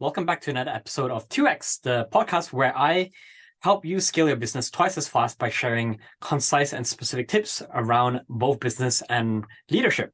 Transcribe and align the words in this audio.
Welcome 0.00 0.26
back 0.26 0.40
to 0.42 0.50
another 0.50 0.70
episode 0.70 1.10
of 1.10 1.28
2x, 1.28 1.80
the 1.80 2.06
podcast 2.12 2.52
where 2.52 2.72
I 2.78 3.10
help 3.62 3.84
you 3.84 3.98
scale 3.98 4.28
your 4.28 4.36
business 4.36 4.70
twice 4.70 4.96
as 4.96 5.08
fast 5.08 5.40
by 5.40 5.50
sharing 5.50 5.98
concise 6.20 6.72
and 6.72 6.86
specific 6.86 7.26
tips 7.26 7.64
around 7.74 8.20
both 8.28 8.60
business 8.60 9.02
and 9.08 9.44
leadership. 9.72 10.12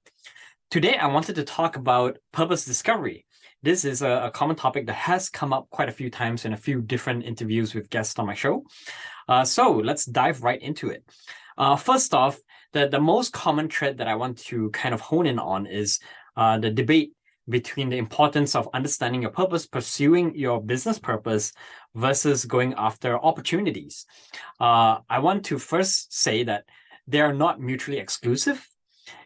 Today, 0.71 0.97
I 0.97 1.09
wanted 1.09 1.35
to 1.35 1.45
talk 1.45 1.77
about 1.77 2.17
purpose 2.33 2.65
discovery. 2.65 3.27
This 3.63 3.85
is 3.85 4.01
a, 4.01 4.09
a 4.09 4.31
common 4.31 4.57
topic 4.57 4.87
that 4.87 4.95
has 4.95 5.29
come 5.29 5.53
up 5.53 5.69
quite 5.69 5.91
a 5.91 5.93
few 5.93 6.09
times 6.09 6.47
in 6.47 6.55
a 6.55 6.57
few 6.57 6.81
different 6.81 7.27
interviews 7.27 7.75
with 7.75 7.91
guests 7.91 8.19
on 8.19 8.25
my 8.25 8.33
show. 8.33 8.65
Uh, 9.29 9.45
so 9.45 9.71
let's 9.71 10.07
dive 10.07 10.43
right 10.43 10.63
into 10.63 10.89
it. 10.89 11.05
Uh, 11.59 11.77
first 11.77 12.15
off, 12.15 12.39
the, 12.73 12.89
the 12.89 13.01
most 13.01 13.35
common 13.35 13.69
thread 13.69 13.99
that 13.99 14.09
I 14.09 14.15
want 14.15 14.39
to 14.47 14.71
kind 14.71 14.95
of 14.95 15.03
hone 15.03 15.27
in 15.27 15.39
on 15.39 15.67
is 15.67 15.99
uh, 16.39 16.59
the 16.59 16.71
debate 16.71 17.13
between 17.49 17.89
the 17.89 17.99
importance 17.99 18.55
of 18.55 18.69
understanding 18.73 19.23
your 19.23 19.31
purpose, 19.31 19.67
pursuing 19.67 20.35
your 20.35 20.63
business 20.63 20.99
purpose 20.99 21.53
versus 21.95 22.45
going 22.45 22.75
after 22.77 23.19
opportunities. 23.19 24.07
Uh, 24.61 24.99
I 25.09 25.19
want 25.19 25.45
to 25.47 25.59
first 25.59 26.13
say 26.13 26.45
that 26.45 26.65
they 27.07 27.21
are 27.21 27.35
not 27.35 27.61
mutually 27.61 27.99
exclusive. 27.99 28.67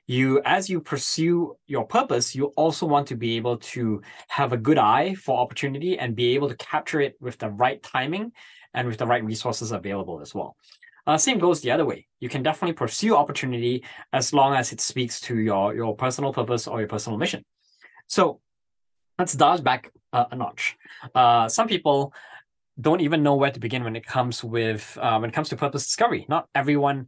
You, 0.06 0.40
as 0.45 0.70
you 0.70 0.80
pursue 0.80 1.56
your 1.66 1.84
purpose, 1.84 2.34
you 2.34 2.46
also 2.56 2.86
want 2.86 3.06
to 3.09 3.14
be 3.14 3.36
able 3.36 3.59
to 3.59 4.00
have 4.28 4.52
a 4.52 4.56
good 4.56 4.78
eye 4.78 5.14
for 5.14 5.38
opportunity 5.38 5.98
and 5.98 6.16
be 6.16 6.34
able 6.34 6.48
to 6.48 6.56
capture 6.56 7.00
it 7.00 7.14
with 7.20 7.38
the 7.38 7.50
right 7.50 7.82
timing 7.82 8.32
and 8.74 8.88
with 8.88 8.98
the 8.98 9.06
right 9.06 9.23
resources 9.23 9.70
available 9.70 10.20
as 10.20 10.34
well. 10.34 10.56
Uh, 11.06 11.16
same 11.16 11.38
goes 11.38 11.60
the 11.60 11.70
other 11.70 11.87
way. 11.87 12.06
You 12.20 12.28
can 12.28 12.42
definitely 12.42 12.74
pursue 12.74 13.16
opportunity 13.16 13.84
as 14.12 14.32
long 14.32 14.54
as 14.54 14.73
it 14.73 14.80
speaks 14.80 15.20
to 15.23 15.38
your, 15.38 15.74
your 15.74 15.96
personal 15.96 16.32
purpose 16.32 16.66
or 16.66 16.80
your 16.80 16.88
personal 16.88 17.18
mission. 17.18 17.45
So 18.08 18.40
let's 19.18 19.34
dial 19.34 19.60
back 19.62 19.92
uh, 20.12 20.24
a 20.30 20.36
notch. 20.36 20.76
Uh, 21.14 21.48
some 21.48 21.68
people 21.68 22.12
don't 22.80 23.00
even 23.00 23.23
know 23.23 23.34
where 23.34 23.50
to 23.50 23.60
begin 23.60 23.84
when 23.84 23.96
it 23.96 24.06
comes 24.06 24.42
with 24.42 24.96
uh, 25.00 25.18
when 25.18 25.30
it 25.30 25.32
comes 25.34 25.48
to 25.50 25.56
purpose 25.56 25.87
discovery. 25.87 26.26
Not 26.28 26.48
everyone 26.54 27.06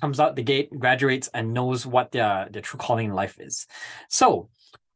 comes 0.00 0.20
out 0.20 0.36
the 0.36 0.42
gate, 0.42 0.70
graduates, 0.78 1.28
and 1.34 1.52
knows 1.52 1.86
what 1.86 2.12
their 2.12 2.48
their 2.50 2.62
true 2.62 2.78
calling 2.78 3.06
in 3.06 3.14
life 3.14 3.38
is. 3.40 3.66
So, 4.08 4.48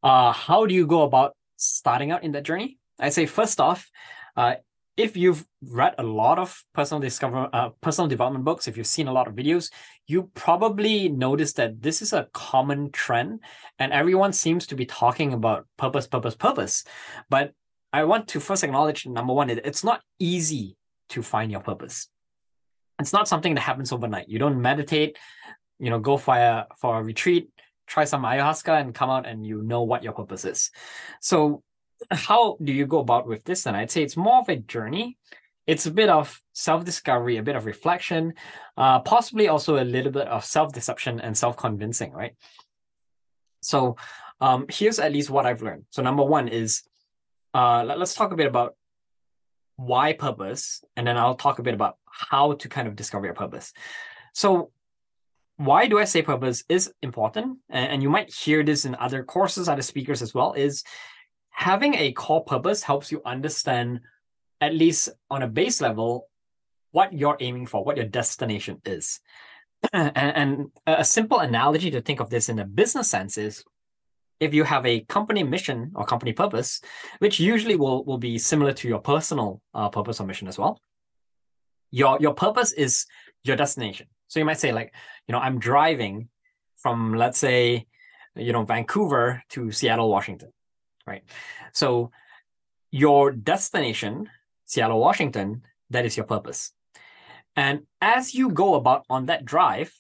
uh, 0.03 0.33
how 0.33 0.67
do 0.67 0.75
you 0.75 0.87
go 0.87 1.03
about 1.03 1.37
starting 1.57 2.11
out 2.11 2.25
in 2.25 2.33
that 2.33 2.45
journey? 2.45 2.79
I 2.99 3.11
say 3.11 3.27
first 3.27 3.61
off, 3.61 3.91
uh, 4.37 4.57
if 4.97 5.17
you've 5.17 5.47
read 5.63 5.95
a 5.99 6.03
lot 6.03 6.39
of 6.39 6.65
personal 6.73 7.01
discover 7.01 7.49
uh, 7.53 7.71
personal 7.81 8.09
development 8.09 8.45
books 8.45 8.67
if 8.67 8.77
you've 8.77 8.87
seen 8.87 9.09
a 9.09 9.13
lot 9.13 9.29
of 9.29 9.35
videos 9.35 9.71
you 10.07 10.31
probably 10.35 11.09
notice 11.09 11.53
that 11.55 11.83
this 11.83 12.01
is 12.01 12.13
a 12.13 12.29
common 12.33 12.91
trend 12.91 13.41
and 13.79 13.93
everyone 13.93 14.33
seems 14.33 14.67
to 14.67 14.75
be 14.75 14.87
talking 14.87 15.33
about 15.33 15.67
purpose 15.77 16.07
purpose 16.07 16.35
purpose. 16.35 16.85
But 17.29 17.53
i 17.93 18.05
want 18.05 18.29
to 18.29 18.41
first 18.41 18.65
acknowledge 18.65 19.07
number 19.07 19.33
one 19.33 19.49
it's 19.51 19.85
not 19.85 20.01
easy 20.19 20.77
to 21.11 21.23
find 21.23 21.51
your 21.51 21.61
purpose. 21.61 22.09
It's 22.99 23.13
not 23.13 23.29
something 23.29 23.55
that 23.55 23.61
happens 23.61 23.93
overnight. 23.93 24.29
You 24.29 24.39
don't 24.39 24.61
meditate 24.61 25.19
you 25.79 25.91
know 25.91 25.99
go 25.99 26.17
for 26.17 26.37
a 26.37 26.67
for 26.81 26.99
a 26.99 27.03
retreat 27.03 27.51
try 27.87 28.05
some 28.05 28.25
ayahuasca 28.25 28.81
and 28.81 28.95
come 28.95 29.11
out 29.11 29.27
and 29.27 29.47
you 29.47 29.63
know 29.63 29.83
what 29.83 30.03
your 30.03 30.13
purpose 30.13 30.45
is. 30.45 30.71
So 31.21 31.63
how 32.11 32.57
do 32.63 32.73
you 32.73 32.87
go 32.87 33.01
about 33.01 33.27
with 33.27 33.45
this? 33.45 33.67
And 33.67 33.77
I'd 33.77 33.91
say 33.91 34.03
it's 34.03 34.17
more 34.17 34.41
of 34.41 34.49
a 34.49 34.57
journey. 34.57 35.19
It's 35.67 35.87
a 35.87 35.91
bit 35.91 36.09
of 36.09 36.41
self-discovery, 36.53 37.39
a 37.39 37.43
bit 37.43 37.57
of 37.57 37.67
reflection, 37.67 38.35
uh, 38.77 39.01
possibly 39.01 39.49
also 39.49 39.83
a 39.83 39.85
little 39.85 40.13
bit 40.13 40.29
of 40.29 40.45
self-deception 40.45 41.21
and 41.21 41.37
self-convincing, 41.37 42.13
right? 42.13 42.35
So 43.63 43.97
um, 44.41 44.67
here's 44.69 45.01
at 45.01 45.13
least 45.13 45.31
what 45.31 45.45
I've 45.45 45.63
learned. 45.63 45.87
So 45.91 46.03
number 46.03 46.23
one 46.23 46.47
is 46.49 46.83
uh, 47.53 47.83
let, 47.85 48.01
us 48.01 48.15
talk 48.15 48.33
a 48.33 48.37
bit 48.37 48.47
about 48.47 48.77
why 49.77 50.13
purpose, 50.13 50.85
and 50.97 51.07
then 51.07 51.17
I'll 51.17 51.35
talk 51.35 51.59
a 51.59 51.63
bit 51.63 51.75
about 51.75 51.97
how 52.05 52.53
to 52.53 52.69
kind 52.69 52.87
of 52.87 52.95
discover 52.95 53.25
your 53.25 53.35
purpose. 53.35 53.73
So 54.35 54.71
why 55.57 55.87
do 55.87 55.99
I 55.99 56.05
say 56.05 56.23
purpose 56.23 56.65
is 56.69 56.93
important? 57.03 57.59
And, 57.71 57.93
and 57.93 58.03
you 58.03 58.11
might 58.11 58.33
hear 58.33 58.63
this 58.63 58.85
in 58.85 58.95
other 58.95 59.25
courses, 59.25 59.69
other 59.69 59.83
speakers 59.83 60.23
as 60.23 60.35
well, 60.35 60.53
is 60.53 60.85
having 61.57 61.95
a 61.95 62.13
core 62.13 62.45
purpose 62.45 62.83
helps 62.83 63.11
you 63.11 63.23
understand, 63.25 64.01
at 64.61 64.75
least 64.75 65.09
on 65.31 65.43
a 65.43 65.49
base 65.49 65.81
level, 65.81 66.29
what 66.93 67.15
you're 67.15 67.39
aiming 67.41 67.67
for, 67.67 67.83
what 67.83 67.97
your 67.97 68.05
destination 68.05 68.81
is. 68.85 69.21
and, 69.93 70.71
a 70.87 71.05
simple 71.05 71.39
analogy 71.41 71.91
to 71.91 72.03
think 72.03 72.21
of 72.21 72.29
this 72.29 72.51
in 72.51 72.59
a 72.59 72.65
business 72.65 73.09
sense 73.09 73.39
is 73.39 73.65
if 74.39 74.53
you 74.53 74.65
have 74.65 74.85
a 74.85 75.01
company 75.01 75.43
mission 75.43 75.93
or 75.95 76.05
company 76.05 76.35
purpose, 76.35 76.83
which 77.21 77.41
usually 77.41 77.77
will, 77.77 78.05
will 78.05 78.19
be 78.19 78.37
similar 78.37 78.75
to 78.75 78.87
your 78.87 79.01
personal 79.01 79.63
uh, 79.73 79.89
purpose 79.89 80.21
or 80.21 80.27
mission 80.27 80.49
as 80.49 80.59
well, 80.59 80.79
your, 81.91 82.19
your 82.21 82.35
purpose 82.35 82.73
is 82.73 83.07
your 83.45 83.57
destination. 83.57 84.09
So 84.29 84.41
you 84.41 84.45
might 84.45 84.61
say, 84.61 84.73
like, 84.73 84.93
you 85.27 85.33
know, 85.33 85.39
I'm 85.39 85.59
driving 85.59 86.29
from, 86.77 87.15
let's 87.15 87.39
say, 87.39 87.87
you 88.35 88.53
know, 88.53 88.65
Vancouver 88.65 89.43
to 89.51 89.73
Seattle, 89.73 90.11
Washington 90.11 90.53
right? 91.07 91.23
So 91.73 92.11
your 92.91 93.33
destination, 93.33 94.29
Seattle, 94.65 95.01
Washington, 95.01 95.63
that 95.91 96.05
is 96.05 96.17
your 96.17 96.27
purpose. 96.27 96.73
And 97.55 97.83
as 98.01 98.35
you 98.35 98.51
go 98.51 98.75
about 98.75 99.05
on 99.09 99.27
that 99.27 99.45
drive, 99.45 99.93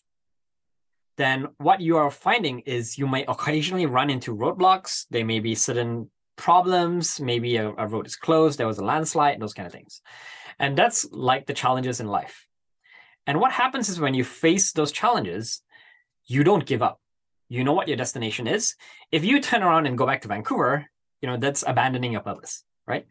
then 1.16 1.48
what 1.58 1.80
you 1.80 1.96
are 1.96 2.10
finding 2.10 2.60
is 2.60 2.98
you 2.98 3.06
may 3.06 3.24
occasionally 3.24 3.86
run 3.86 4.10
into 4.10 4.36
roadblocks. 4.36 5.06
There 5.10 5.24
may 5.24 5.40
be 5.40 5.54
certain 5.54 6.10
problems. 6.36 7.18
Maybe 7.20 7.56
a, 7.56 7.70
a 7.70 7.86
road 7.86 8.06
is 8.06 8.16
closed, 8.16 8.58
there 8.58 8.66
was 8.66 8.78
a 8.78 8.84
landslide, 8.84 9.40
those 9.40 9.54
kind 9.54 9.66
of 9.66 9.72
things. 9.72 10.02
And 10.58 10.76
that's 10.76 11.06
like 11.10 11.46
the 11.46 11.54
challenges 11.54 12.00
in 12.00 12.06
life. 12.06 12.46
And 13.26 13.40
what 13.40 13.52
happens 13.52 13.88
is 13.88 14.00
when 14.00 14.14
you 14.14 14.24
face 14.24 14.72
those 14.72 14.92
challenges, 14.92 15.62
you 16.26 16.44
don't 16.44 16.66
give 16.66 16.82
up. 16.82 17.00
You 17.48 17.64
know 17.64 17.72
what 17.72 17.88
your 17.88 17.96
destination 17.96 18.46
is. 18.46 18.74
If 19.10 19.24
you 19.24 19.40
turn 19.40 19.62
around 19.62 19.86
and 19.86 19.98
go 19.98 20.06
back 20.06 20.22
to 20.22 20.28
Vancouver, 20.28 20.86
you 21.26 21.32
know 21.32 21.38
that's 21.38 21.64
abandoning 21.66 22.12
your 22.12 22.20
purpose 22.20 22.62
right? 22.86 23.04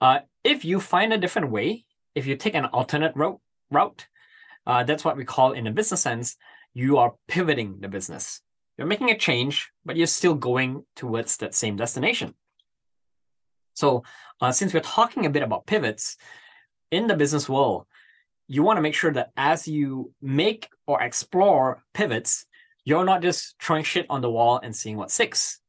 Uh, 0.00 0.18
if 0.42 0.64
you 0.64 0.80
find 0.80 1.12
a 1.12 1.18
different 1.18 1.52
way 1.52 1.84
if 2.16 2.26
you 2.26 2.34
take 2.34 2.56
an 2.56 2.64
alternate 2.64 3.14
route 3.14 3.40
route 3.70 4.08
uh, 4.66 4.82
that's 4.82 5.04
what 5.04 5.16
we 5.16 5.24
call 5.24 5.52
in 5.52 5.68
a 5.68 5.70
business 5.70 6.02
sense 6.02 6.36
you 6.74 6.98
are 6.98 7.14
pivoting 7.28 7.78
the 7.80 7.88
business. 7.88 8.42
You're 8.76 8.88
making 8.88 9.10
a 9.10 9.16
change 9.16 9.70
but 9.84 9.96
you're 9.96 10.08
still 10.08 10.34
going 10.34 10.84
towards 10.96 11.36
that 11.36 11.54
same 11.54 11.76
destination. 11.76 12.34
So 13.74 14.02
uh, 14.40 14.50
since 14.50 14.74
we're 14.74 14.80
talking 14.80 15.24
a 15.24 15.30
bit 15.30 15.44
about 15.44 15.66
pivots 15.66 16.16
in 16.90 17.06
the 17.06 17.16
business 17.16 17.48
world 17.48 17.86
you 18.48 18.64
want 18.64 18.76
to 18.76 18.82
make 18.82 18.94
sure 18.94 19.12
that 19.12 19.30
as 19.36 19.68
you 19.68 20.12
make 20.20 20.68
or 20.88 21.00
explore 21.00 21.84
pivots 21.94 22.44
you're 22.84 23.04
not 23.04 23.22
just 23.22 23.54
throwing 23.62 23.84
shit 23.84 24.06
on 24.10 24.20
the 24.20 24.30
wall 24.30 24.58
and 24.64 24.74
seeing 24.74 24.96
what 24.96 25.12
sticks 25.12 25.60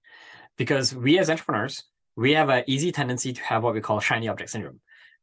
because 0.58 0.94
we 0.94 1.20
as 1.20 1.30
entrepreneurs, 1.30 1.84
we 2.16 2.34
have 2.34 2.50
an 2.50 2.64
easy 2.68 2.92
tendency 2.92 3.32
to 3.34 3.42
have 3.44 3.64
what 3.64 3.74
we 3.74 3.82
call 3.82 4.00
shiny 4.00 4.28
object 4.28 4.50
syndrome. 4.50 4.80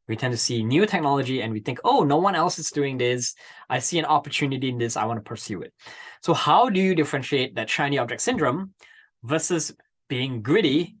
We 0.07 0.15
tend 0.15 0.33
to 0.33 0.37
see 0.37 0.63
new 0.63 0.85
technology 0.85 1.41
and 1.41 1.51
we 1.51 1.59
think, 1.59 1.79
oh, 1.83 2.03
no 2.03 2.17
one 2.17 2.35
else 2.35 2.59
is 2.59 2.71
doing 2.71 2.97
this. 2.97 3.33
I 3.69 3.79
see 3.79 3.99
an 3.99 4.05
opportunity 4.05 4.69
in 4.69 4.77
this. 4.77 4.95
I 4.95 5.05
want 5.05 5.17
to 5.17 5.27
pursue 5.27 5.61
it. 5.61 5.73
So, 6.21 6.33
how 6.33 6.69
do 6.69 6.79
you 6.79 6.95
differentiate 6.95 7.55
that 7.55 7.69
shiny 7.69 7.97
object 7.97 8.21
syndrome 8.21 8.73
versus 9.23 9.73
being 10.07 10.41
gritty 10.41 10.95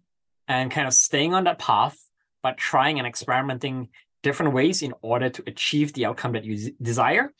and 0.47 0.71
kind 0.71 0.87
of 0.87 0.93
staying 0.93 1.33
on 1.33 1.43
that 1.43 1.59
path, 1.59 1.97
but 2.41 2.57
trying 2.57 2.97
and 2.97 3.07
experimenting 3.07 3.89
different 4.23 4.53
ways 4.53 4.81
in 4.81 4.93
order 5.01 5.29
to 5.29 5.43
achieve 5.45 5.93
the 5.93 6.05
outcome 6.07 6.33
that 6.33 6.43
you 6.43 6.71
desire? 6.81 7.31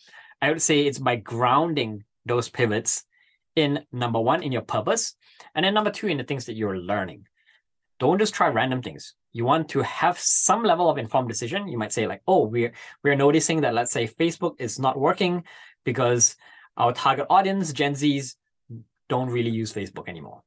I 0.42 0.50
would 0.50 0.62
say 0.62 0.86
it's 0.86 1.00
by 1.00 1.16
grounding 1.16 2.04
those 2.26 2.50
pivots 2.50 3.04
in 3.56 3.86
number 3.92 4.20
one, 4.20 4.44
in 4.44 4.52
your 4.52 4.62
purpose, 4.62 5.16
and 5.54 5.66
then 5.66 5.74
number 5.74 5.92
two, 5.92 6.08
in 6.08 6.18
the 6.18 6.24
things 6.24 6.46
that 6.46 6.56
you're 6.56 6.78
learning. 6.78 7.28
Don't 8.00 8.20
just 8.20 8.34
try 8.34 8.48
random 8.50 8.82
things. 8.82 9.16
You 9.32 9.46
want 9.46 9.70
to 9.70 9.82
have 9.82 10.20
some 10.20 10.64
level 10.64 10.90
of 10.90 10.98
informed 10.98 11.30
decision. 11.30 11.68
You 11.68 11.78
might 11.78 11.94
say, 11.94 12.08
like, 12.08 12.22
oh, 12.28 12.46
we're 12.46 12.74
we're 13.04 13.16
noticing 13.16 13.62
that 13.62 13.74
let's 13.74 13.92
say 13.92 14.08
Facebook 14.08 14.56
is 14.60 14.80
not 14.80 15.00
working 15.00 15.44
because 15.86 16.36
our 16.78 16.92
target 16.94 17.28
audience, 17.30 17.72
Gen 17.72 17.94
Zs, 17.94 18.36
don't 19.08 19.30
really 19.30 19.52
use 19.52 19.74
Facebook 19.74 20.10
anymore. 20.10 20.42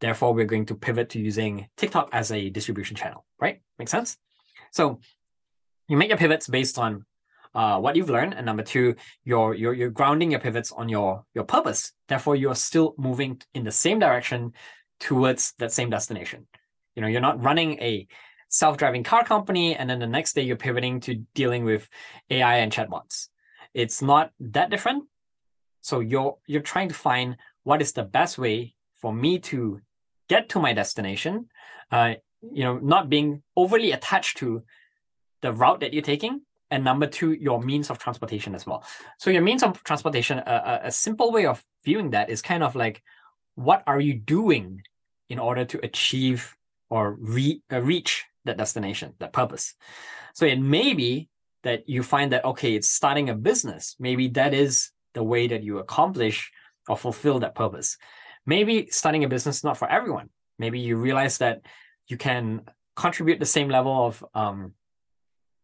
Therefore, 0.00 0.34
we're 0.34 0.44
going 0.44 0.66
to 0.66 0.74
pivot 0.74 1.10
to 1.10 1.20
using 1.20 1.68
TikTok 1.76 2.10
as 2.12 2.30
a 2.30 2.50
distribution 2.50 2.96
channel, 2.96 3.24
right? 3.40 3.60
Make 3.78 3.88
sense? 3.88 4.16
So 4.70 5.00
you 5.88 5.96
make 5.96 6.08
your 6.08 6.18
pivots 6.18 6.46
based 6.46 6.78
on 6.78 7.04
uh, 7.58 7.76
what 7.78 7.96
you've 7.96 8.08
learned, 8.16 8.34
and 8.34 8.46
number 8.46 8.62
two, 8.62 8.94
you're, 9.24 9.52
you're 9.52 9.74
you're 9.74 9.90
grounding 9.90 10.30
your 10.30 10.40
pivots 10.40 10.70
on 10.72 10.88
your 10.88 11.24
your 11.34 11.44
purpose. 11.44 11.92
Therefore, 12.06 12.36
you 12.36 12.48
are 12.50 12.60
still 12.68 12.94
moving 12.96 13.40
in 13.52 13.64
the 13.64 13.72
same 13.72 13.98
direction 13.98 14.52
towards 15.00 15.54
that 15.58 15.72
same 15.72 15.90
destination. 15.90 16.46
You 16.94 17.02
know, 17.02 17.08
you're 17.08 17.28
not 17.28 17.42
running 17.42 17.72
a 17.80 18.06
self-driving 18.48 19.02
car 19.02 19.24
company, 19.24 19.74
and 19.74 19.90
then 19.90 19.98
the 19.98 20.06
next 20.06 20.34
day 20.34 20.42
you're 20.42 20.64
pivoting 20.68 21.00
to 21.00 21.16
dealing 21.34 21.64
with 21.64 21.88
AI 22.30 22.58
and 22.58 22.72
chatbots. 22.72 23.28
It's 23.74 24.00
not 24.00 24.30
that 24.38 24.70
different. 24.70 25.04
So 25.80 26.00
you're 26.00 26.38
you're 26.46 26.68
trying 26.72 26.88
to 26.88 26.94
find 26.94 27.36
what 27.64 27.82
is 27.82 27.92
the 27.92 28.04
best 28.04 28.38
way 28.38 28.74
for 29.00 29.12
me 29.12 29.38
to 29.50 29.80
get 30.28 30.48
to 30.50 30.60
my 30.60 30.72
destination 30.72 31.48
uh, 31.90 32.14
you 32.52 32.64
know, 32.64 32.78
not 32.78 33.08
being 33.08 33.42
overly 33.56 33.92
attached 33.92 34.38
to 34.38 34.62
the 35.42 35.52
route 35.52 35.80
that 35.80 35.92
you're 35.92 36.02
taking. 36.02 36.42
And 36.70 36.84
number 36.84 37.06
two, 37.06 37.32
your 37.32 37.62
means 37.62 37.90
of 37.90 37.98
transportation 37.98 38.54
as 38.54 38.66
well. 38.66 38.84
So 39.18 39.30
your 39.30 39.42
means 39.42 39.62
of 39.62 39.82
transportation, 39.84 40.38
a, 40.38 40.80
a 40.84 40.90
simple 40.90 41.32
way 41.32 41.46
of 41.46 41.64
viewing 41.84 42.10
that 42.10 42.28
is 42.28 42.42
kind 42.42 42.62
of 42.62 42.74
like, 42.74 43.02
what 43.54 43.82
are 43.86 44.00
you 44.00 44.14
doing 44.14 44.82
in 45.28 45.38
order 45.38 45.64
to 45.64 45.84
achieve 45.84 46.56
or 46.90 47.16
re- 47.18 47.62
uh, 47.72 47.80
reach 47.80 48.24
that 48.44 48.58
destination, 48.58 49.14
that 49.18 49.32
purpose? 49.32 49.74
So 50.34 50.44
it 50.44 50.60
may 50.60 50.94
be 50.94 51.28
that 51.62 51.88
you 51.88 52.02
find 52.02 52.32
that, 52.32 52.44
okay, 52.44 52.74
it's 52.74 52.88
starting 52.88 53.30
a 53.30 53.34
business. 53.34 53.96
Maybe 53.98 54.28
that 54.28 54.54
is 54.54 54.90
the 55.14 55.24
way 55.24 55.48
that 55.48 55.62
you 55.62 55.78
accomplish 55.78 56.52
or 56.88 56.96
fulfill 56.96 57.40
that 57.40 57.54
purpose. 57.54 57.96
Maybe 58.46 58.88
starting 58.90 59.24
a 59.24 59.28
business 59.28 59.58
is 59.58 59.64
not 59.64 59.76
for 59.76 59.90
everyone. 59.90 60.30
Maybe 60.58 60.80
you 60.80 60.96
realize 60.96 61.38
that 61.38 61.62
you 62.06 62.16
can 62.16 62.62
contribute 62.94 63.40
the 63.40 63.46
same 63.46 63.68
level 63.68 64.06
of 64.06 64.24
um, 64.34 64.74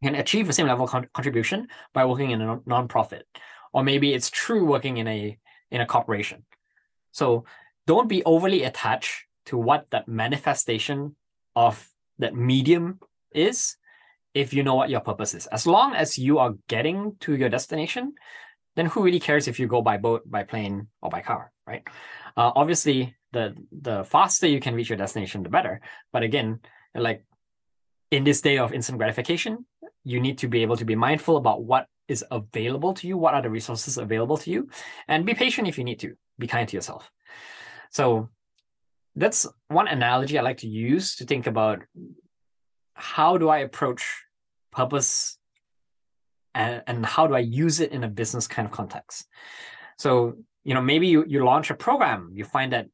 can 0.05 0.15
achieve 0.15 0.47
the 0.47 0.53
same 0.53 0.67
level 0.67 0.85
of 0.85 0.91
con- 0.91 1.09
contribution 1.13 1.69
by 1.93 2.05
working 2.05 2.31
in 2.31 2.41
a 2.41 2.61
non-profit 2.67 3.27
or 3.75 3.83
maybe 3.83 4.15
it's 4.15 4.31
true 4.31 4.65
working 4.65 4.97
in 4.97 5.07
a 5.09 5.37
in 5.71 5.81
a 5.81 5.87
corporation. 5.87 6.45
So 7.13 7.45
don't 7.87 8.09
be 8.09 8.25
overly 8.25 8.63
attached 8.63 9.27
to 9.47 9.59
what 9.59 9.87
that 9.91 10.09
manifestation 10.09 11.17
of 11.57 11.91
that 12.19 12.35
medium 12.35 13.01
is 13.33 13.77
if 14.33 14.55
you 14.55 14.63
know 14.63 14.77
what 14.77 14.91
your 14.91 15.01
purpose 15.01 15.35
is. 15.35 15.47
As 15.49 15.67
long 15.67 15.95
as 15.95 16.17
you 16.17 16.39
are 16.39 16.55
getting 16.69 17.17
to 17.21 17.37
your 17.37 17.51
destination 17.51 18.15
then 18.77 18.87
who 18.87 19.05
really 19.05 19.21
cares 19.21 19.47
if 19.47 19.61
you 19.61 19.69
go 19.69 19.83
by 19.83 19.97
boat 19.97 20.29
by 20.29 20.43
plane 20.43 20.89
or 21.03 21.11
by 21.11 21.21
car 21.21 21.53
right? 21.67 21.83
Uh, 22.37 22.53
obviously 22.55 23.15
the 23.33 23.55
the 23.73 24.05
faster 24.05 24.47
you 24.47 24.61
can 24.61 24.75
reach 24.75 24.89
your 24.89 24.99
destination 24.99 25.43
the 25.43 25.49
better. 25.49 25.81
But 26.13 26.23
again 26.23 26.61
like 26.95 27.25
in 28.13 28.23
this 28.23 28.41
day 28.41 28.59
of 28.59 28.73
instant 28.73 28.99
gratification 28.99 29.67
you 30.05 30.21
need 30.21 30.39
to 30.39 30.49
be 30.49 30.63
able 30.63 30.77
to 30.77 30.85
be 30.85 30.95
mindful 30.95 31.37
about 31.37 31.65
what 31.65 31.87
is 32.09 32.25
available 32.31 32.95
to 32.95 33.09
you, 33.09 33.17
what 33.17 33.35
are 33.35 33.43
the 33.43 33.51
resources 33.51 33.99
available 33.99 34.37
to 34.37 34.51
you, 34.51 34.69
and 35.09 35.25
be 35.25 35.35
patient 35.35 35.67
if 35.67 35.79
you 35.79 35.85
need 35.85 36.01
to. 36.01 36.15
Be 36.39 36.47
kind 36.47 36.69
to 36.69 36.77
yourself. 36.77 37.11
So 37.91 38.29
that's 39.17 39.47
one 39.69 39.89
analogy 39.89 40.39
I 40.39 40.43
like 40.43 40.59
to 40.59 40.69
use 40.69 41.17
to 41.17 41.25
think 41.25 41.47
about 41.47 41.83
how 42.95 43.39
do 43.39 43.49
I 43.49 43.59
approach 43.59 44.25
purpose 44.73 45.39
and, 46.55 46.83
and 46.87 47.07
how 47.07 47.27
do 47.27 47.35
I 47.35 47.41
use 47.41 47.81
it 47.81 47.93
in 47.93 48.05
a 48.05 48.09
business 48.09 48.47
kind 48.47 48.67
of 48.67 48.73
context. 48.73 49.27
So, 49.99 50.39
you 50.65 50.75
know, 50.75 50.83
maybe 50.83 51.07
you, 51.07 51.25
you 51.27 51.45
launch 51.45 51.71
a 51.71 51.75
program, 51.75 52.31
you 52.33 52.45
find 52.45 52.73
that 52.73 52.87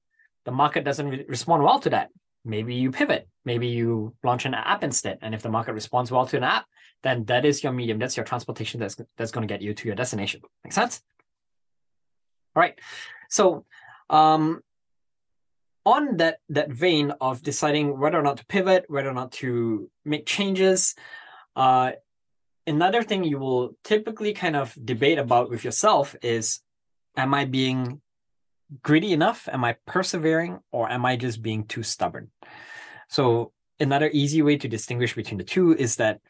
the 0.45 0.51
market 0.53 0.85
doesn't 0.85 1.09
re- 1.09 1.25
respond 1.29 1.63
well 1.63 1.79
to 1.81 1.91
that. 1.91 2.11
Maybe 2.45 2.75
you 2.75 2.91
pivot, 2.91 3.29
maybe 3.45 3.69
you 3.69 4.15
launch 4.23 4.45
an 4.45 4.55
app 4.55 4.83
instead. 4.85 5.19
And 5.23 5.35
if 5.35 5.43
the 5.43 5.51
market 5.51 5.75
responds 5.75 6.11
well 6.11 6.27
to 6.27 6.37
an 6.37 6.45
app, 6.45 6.67
then 7.03 7.25
that 7.27 7.45
is 7.45 7.63
your 7.63 7.73
medium. 7.73 7.99
That's 7.99 8.17
your 8.17 8.25
transportation 8.25 8.81
that's, 8.81 8.97
that's 9.17 9.31
going 9.31 9.47
to 9.47 9.53
get 9.53 9.63
you 9.63 9.75
to 9.75 9.87
your 9.87 9.95
destination. 9.95 10.43
Make 10.65 10.73
sense? 10.73 11.03
All 12.55 12.61
right. 12.61 12.79
So 13.29 13.65
um, 14.11 14.63
on 15.85 16.19
that, 16.19 16.39
that 16.51 16.71
vein 16.71 17.13
of 17.21 17.43
deciding 17.43 17.99
whether 17.99 18.19
or 18.19 18.23
not 18.23 18.39
to 18.39 18.47
pivot, 18.47 18.85
whether 18.89 19.09
or 19.09 19.15
not 19.15 19.33
to 19.33 19.91
make 20.05 20.27
changes, 20.27 20.95
uh, 21.57 21.93
another 22.67 23.03
thing 23.03 23.25
you 23.25 23.39
will 23.39 23.77
typically 23.85 24.33
kind 24.33 24.57
of 24.57 24.77
debate 24.85 25.19
about 25.19 25.51
with 25.51 25.65
yourself 25.65 26.15
is, 26.23 26.61
am 27.17 27.35
I 27.35 27.45
being 27.45 28.01
greedy 28.83 29.13
enough? 29.13 29.49
Am 29.51 29.65
I 29.65 29.77
persevering 29.87 30.61
or 30.71 30.91
am 30.91 31.05
I 31.05 31.17
just 31.17 31.43
being 31.43 31.65
too 31.65 31.83
stubborn? 31.83 32.31
So 33.09 33.53
another 33.81 34.11
easy 34.13 34.43
way 34.43 34.57
to 34.59 34.69
distinguish 34.69 35.15
between 35.15 35.39
the 35.39 35.45
two 35.45 35.75
is 35.75 35.97
that 35.97 36.21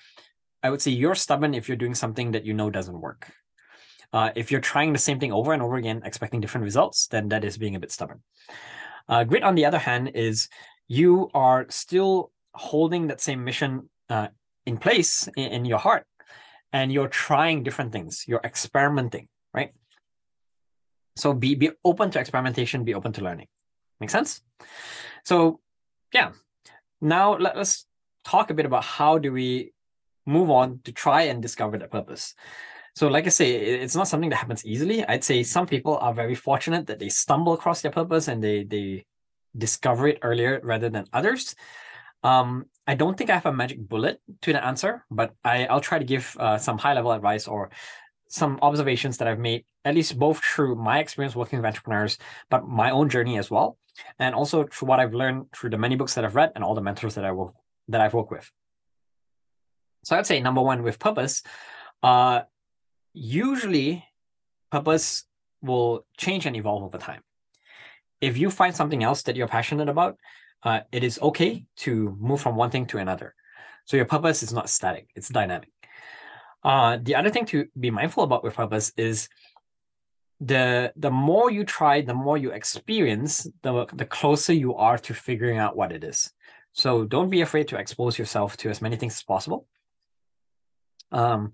I 0.62 0.70
would 0.70 0.82
say 0.82 0.90
you're 0.90 1.14
stubborn 1.14 1.54
if 1.54 1.68
you're 1.68 1.76
doing 1.76 1.94
something 1.94 2.32
that 2.32 2.44
you 2.44 2.54
know 2.54 2.70
doesn't 2.70 3.00
work. 3.00 3.32
Uh, 4.12 4.30
if 4.34 4.50
you're 4.50 4.60
trying 4.60 4.92
the 4.92 4.98
same 4.98 5.20
thing 5.20 5.32
over 5.32 5.52
and 5.52 5.62
over 5.62 5.76
again, 5.76 6.02
expecting 6.04 6.40
different 6.40 6.64
results, 6.64 7.06
then 7.06 7.28
that 7.28 7.44
is 7.44 7.56
being 7.56 7.76
a 7.76 7.80
bit 7.80 7.92
stubborn. 7.92 8.22
Uh, 9.08 9.24
grit, 9.24 9.42
on 9.42 9.54
the 9.54 9.64
other 9.64 9.78
hand, 9.78 10.10
is 10.14 10.48
you 10.88 11.30
are 11.32 11.66
still 11.70 12.32
holding 12.54 13.06
that 13.06 13.20
same 13.20 13.44
mission 13.44 13.88
uh, 14.08 14.28
in 14.66 14.76
place 14.76 15.28
in, 15.36 15.52
in 15.52 15.64
your 15.64 15.78
heart, 15.78 16.04
and 16.72 16.92
you're 16.92 17.08
trying 17.08 17.62
different 17.62 17.92
things. 17.92 18.24
You're 18.26 18.40
experimenting, 18.44 19.28
right? 19.54 19.72
So 21.16 21.32
be 21.32 21.54
be 21.54 21.70
open 21.84 22.10
to 22.10 22.18
experimentation. 22.18 22.84
Be 22.84 22.94
open 22.94 23.12
to 23.12 23.22
learning. 23.22 23.46
Make 24.00 24.10
sense? 24.10 24.40
So, 25.24 25.60
yeah. 26.12 26.32
Now 27.00 27.36
let, 27.36 27.56
us 27.56 27.86
talk 28.24 28.50
a 28.50 28.54
bit 28.54 28.66
about 28.66 28.84
how 28.84 29.18
do 29.18 29.32
we 29.32 29.72
move 30.30 30.50
on 30.50 30.80
to 30.84 30.92
try 30.92 31.22
and 31.22 31.42
discover 31.42 31.76
their 31.78 31.88
purpose. 31.88 32.34
So, 32.94 33.08
like 33.08 33.26
I 33.26 33.30
say, 33.30 33.52
it's 33.54 33.94
not 33.94 34.08
something 34.08 34.30
that 34.30 34.36
happens 34.36 34.64
easily. 34.64 35.04
I'd 35.04 35.24
say 35.24 35.42
some 35.42 35.66
people 35.66 35.96
are 35.98 36.14
very 36.14 36.34
fortunate 36.34 36.86
that 36.86 36.98
they 36.98 37.08
stumble 37.08 37.52
across 37.52 37.82
their 37.82 37.92
purpose 37.92 38.28
and 38.28 38.42
they 38.42 38.64
they 38.64 39.06
discover 39.56 40.08
it 40.08 40.18
earlier 40.22 40.60
rather 40.62 40.88
than 40.88 41.06
others. 41.12 41.54
Um, 42.22 42.66
I 42.86 42.94
don't 42.94 43.16
think 43.16 43.30
I 43.30 43.34
have 43.34 43.46
a 43.46 43.52
magic 43.52 43.78
bullet 43.88 44.20
to 44.42 44.52
the 44.52 44.64
answer, 44.64 45.04
but 45.10 45.34
I, 45.44 45.66
I'll 45.66 45.80
try 45.80 45.98
to 45.98 46.04
give 46.04 46.36
uh, 46.38 46.58
some 46.58 46.78
high 46.78 46.94
level 46.94 47.12
advice 47.12 47.48
or 47.48 47.70
some 48.28 48.58
observations 48.62 49.18
that 49.18 49.28
I've 49.28 49.38
made, 49.38 49.64
at 49.84 49.94
least 49.94 50.18
both 50.18 50.38
through 50.38 50.76
my 50.76 50.98
experience 50.98 51.34
working 51.34 51.58
with 51.58 51.66
entrepreneurs, 51.66 52.18
but 52.48 52.66
my 52.66 52.90
own 52.90 53.08
journey 53.08 53.38
as 53.38 53.50
well, 53.50 53.78
and 54.18 54.34
also 54.34 54.64
through 54.64 54.88
what 54.88 55.00
I've 55.00 55.14
learned 55.14 55.46
through 55.52 55.70
the 55.70 55.78
many 55.78 55.96
books 55.96 56.14
that 56.14 56.24
I've 56.24 56.36
read 56.36 56.52
and 56.54 56.62
all 56.62 56.74
the 56.74 56.82
mentors 56.82 57.14
that 57.14 57.24
I 57.24 57.32
work 57.32 57.54
that 57.88 58.00
I've 58.00 58.14
worked 58.14 58.30
with. 58.30 58.50
So 60.04 60.16
I'd 60.16 60.26
say 60.26 60.40
number 60.40 60.62
one 60.62 60.82
with 60.82 60.98
purpose, 60.98 61.42
uh, 62.02 62.42
usually 63.12 64.04
purpose 64.70 65.24
will 65.62 66.06
change 66.16 66.46
and 66.46 66.56
evolve 66.56 66.82
over 66.82 66.98
time. 66.98 67.22
If 68.20 68.38
you 68.38 68.50
find 68.50 68.74
something 68.74 69.02
else 69.02 69.22
that 69.22 69.36
you're 69.36 69.48
passionate 69.48 69.88
about, 69.88 70.16
uh, 70.62 70.80
it 70.92 71.04
is 71.04 71.18
okay 71.20 71.64
to 71.78 72.16
move 72.20 72.40
from 72.40 72.56
one 72.56 72.70
thing 72.70 72.86
to 72.86 72.98
another. 72.98 73.34
So 73.86 73.96
your 73.96 74.06
purpose 74.06 74.42
is 74.42 74.52
not 74.52 74.68
static; 74.68 75.08
it's 75.14 75.28
dynamic. 75.28 75.70
Uh, 76.62 76.98
the 77.02 77.14
other 77.14 77.30
thing 77.30 77.46
to 77.46 77.66
be 77.78 77.90
mindful 77.90 78.24
about 78.24 78.44
with 78.44 78.54
purpose 78.54 78.92
is 78.96 79.28
the 80.40 80.92
the 80.96 81.10
more 81.10 81.50
you 81.50 81.64
try, 81.64 82.02
the 82.02 82.14
more 82.14 82.36
you 82.36 82.50
experience, 82.50 83.46
the 83.62 83.86
the 83.94 84.04
closer 84.04 84.52
you 84.52 84.74
are 84.76 84.98
to 84.98 85.14
figuring 85.14 85.58
out 85.58 85.76
what 85.76 85.92
it 85.92 86.04
is. 86.04 86.30
So 86.72 87.04
don't 87.04 87.30
be 87.30 87.40
afraid 87.40 87.68
to 87.68 87.78
expose 87.78 88.18
yourself 88.18 88.56
to 88.58 88.70
as 88.70 88.80
many 88.80 88.96
things 88.96 89.14
as 89.14 89.22
possible. 89.22 89.66
Um, 91.12 91.52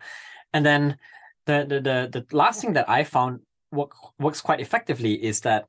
and 0.52 0.64
then 0.64 0.98
the, 1.46 1.64
the 1.68 1.80
the 1.80 2.24
the 2.24 2.36
last 2.36 2.60
thing 2.60 2.74
that 2.74 2.88
I 2.88 3.04
found 3.04 3.40
work, 3.70 3.92
works 4.18 4.40
quite 4.40 4.60
effectively 4.60 5.14
is 5.14 5.40
that 5.40 5.66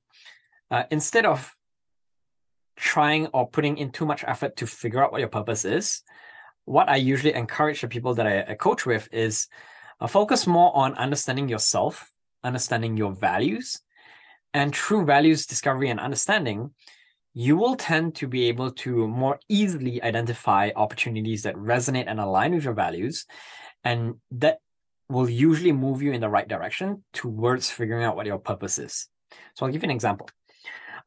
uh, 0.71 0.83
instead 0.91 1.25
of 1.25 1.55
trying 2.75 3.27
or 3.27 3.47
putting 3.47 3.77
in 3.77 3.91
too 3.91 4.05
much 4.05 4.23
effort 4.27 4.55
to 4.57 4.67
figure 4.67 5.03
out 5.03 5.11
what 5.11 5.19
your 5.19 5.29
purpose 5.29 5.65
is, 5.65 6.03
what 6.65 6.89
I 6.89 6.97
usually 6.97 7.33
encourage 7.33 7.81
the 7.81 7.87
people 7.87 8.13
that 8.15 8.27
I, 8.27 8.51
I 8.51 8.53
coach 8.55 8.85
with 8.85 9.07
is 9.11 9.47
uh, 9.99 10.07
focus 10.07 10.45
more 10.45 10.75
on 10.75 10.93
understanding 10.95 11.49
yourself, 11.49 12.11
understanding 12.43 12.97
your 12.97 13.13
values, 13.13 13.81
and 14.53 14.75
through 14.75 15.05
values 15.05 15.45
discovery 15.45 15.89
and 15.89 15.99
understanding, 15.99 16.71
you 17.33 17.55
will 17.55 17.75
tend 17.75 18.15
to 18.15 18.27
be 18.27 18.45
able 18.45 18.71
to 18.71 19.07
more 19.07 19.39
easily 19.47 20.01
identify 20.01 20.71
opportunities 20.75 21.43
that 21.43 21.55
resonate 21.55 22.05
and 22.07 22.19
align 22.19 22.53
with 22.55 22.63
your 22.63 22.73
values 22.73 23.25
and 23.83 24.15
that 24.31 24.59
will 25.09 25.29
usually 25.29 25.71
move 25.71 26.01
you 26.01 26.11
in 26.11 26.21
the 26.21 26.29
right 26.29 26.47
direction 26.47 27.03
towards 27.13 27.69
figuring 27.69 28.03
out 28.03 28.15
what 28.15 28.25
your 28.25 28.39
purpose 28.39 28.77
is. 28.77 29.07
So 29.55 29.65
I'll 29.65 29.71
give 29.71 29.83
you 29.83 29.87
an 29.87 29.95
example. 29.95 30.29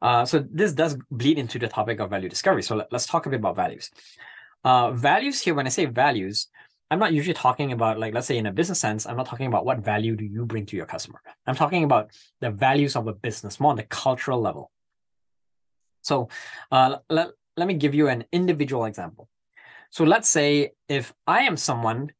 Uh, 0.01 0.25
so 0.25 0.43
this 0.51 0.73
does 0.73 0.97
bleed 1.11 1.37
into 1.37 1.59
the 1.59 1.67
topic 1.67 1.99
of 1.99 2.09
value 2.09 2.27
discovery. 2.27 2.63
So 2.63 2.75
let, 2.75 2.91
us 2.91 3.05
talk 3.05 3.27
a 3.27 3.29
bit 3.29 3.39
about 3.39 3.55
values. 3.55 3.91
Uh, 4.63 4.91
values 4.91 5.39
here, 5.41 5.53
when 5.53 5.67
I 5.67 5.69
say 5.69 5.85
values, 5.85 6.47
I'm 6.89 6.99
not 6.99 7.13
usually 7.13 7.35
talking 7.35 7.71
about 7.71 7.99
like, 7.99 8.13
let's 8.13 8.27
say 8.27 8.37
in 8.37 8.47
a 8.47 8.51
business 8.51 8.79
sense, 8.79 9.05
I'm 9.05 9.15
not 9.15 9.27
talking 9.27 9.45
about 9.45 9.65
what 9.65 9.79
value 9.79 10.15
do 10.15 10.25
you 10.25 10.45
bring 10.45 10.65
to 10.67 10.75
your 10.75 10.87
customer. 10.87 11.21
I'm 11.45 11.55
talking 11.55 11.83
about 11.83 12.11
the 12.41 12.49
values 12.49 12.95
of 12.95 13.07
a 13.07 13.13
business, 13.13 13.59
more 13.59 13.71
on 13.71 13.77
the 13.77 13.83
cultural 13.83 14.41
level. 14.41 14.71
So 16.01 16.29
uh, 16.71 16.97
let, 17.09 17.29
let 17.55 17.67
me 17.67 17.75
give 17.75 17.93
you 17.93 18.07
an 18.07 18.25
individual 18.31 18.85
example. 18.85 19.29
So 19.91 20.03
let's 20.03 20.29
say 20.29 20.71
if 20.89 21.13
I 21.27 21.43
am 21.43 21.57
someone 21.57 22.11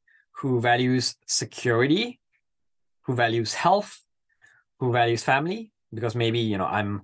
who 0.41 0.59
values 0.59 1.15
security, 1.27 2.19
who 3.03 3.13
values 3.13 3.53
health, 3.53 4.01
who 4.79 4.91
values 4.91 5.23
family, 5.23 5.71
because 5.93 6.15
maybe 6.15 6.39
you 6.39 6.57
know 6.57 6.65
I'm 6.65 7.01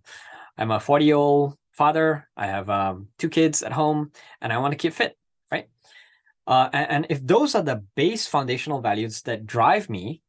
I'm 0.57 0.71
a 0.71 0.79
40 0.79 1.05
year 1.05 1.15
old 1.15 1.55
father, 1.73 2.27
I 2.35 2.47
have 2.47 2.67
um, 2.69 3.09
two 3.19 3.29
kids 3.29 3.61
at 3.61 3.71
home, 3.71 4.11
and 4.41 4.51
I 4.51 4.57
want 4.57 4.71
to 4.71 4.77
keep 4.77 4.93
fit, 4.93 5.15
right? 5.51 5.69
Uh, 6.47 6.69
and, 6.73 6.91
and 6.91 7.07
if 7.09 7.25
those 7.25 7.53
are 7.53 7.61
the 7.61 7.83
base 7.95 8.25
foundational 8.25 8.81
values 8.81 9.21
that 9.23 9.45
drive 9.45 9.87
me, 9.87 10.23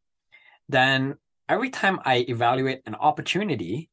then 0.69 1.17
every 1.49 1.71
time 1.71 2.01
I 2.05 2.27
evaluate 2.29 2.83
an 2.85 2.95
opportunity, 2.95 3.89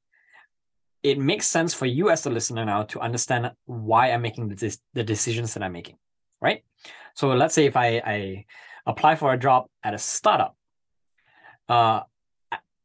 it 1.04 1.18
makes 1.18 1.48
sense 1.48 1.74
for 1.74 1.86
you 1.86 2.10
as 2.10 2.24
the 2.24 2.32
listener 2.32 2.66
now 2.66 2.84
to 2.84 3.00
understand 3.00 3.52
why 3.66 4.12
I'm 4.12 4.22
making 4.22 4.50
the, 4.50 4.78
the 4.94 5.04
decisions 5.04 5.54
that 5.54 5.64
I'm 5.64 5.72
making, 5.72 5.98
right? 6.42 6.66
So 7.14 7.30
let's 7.30 7.56
say 7.56 7.66
if 7.66 7.78
I, 7.78 8.02
I 8.06 8.46
apply 8.86 9.16
for 9.16 9.34
a 9.34 9.38
job 9.38 9.66
at 9.84 9.94
a 9.94 9.98
startup, 9.98 10.56
uh, 11.70 12.02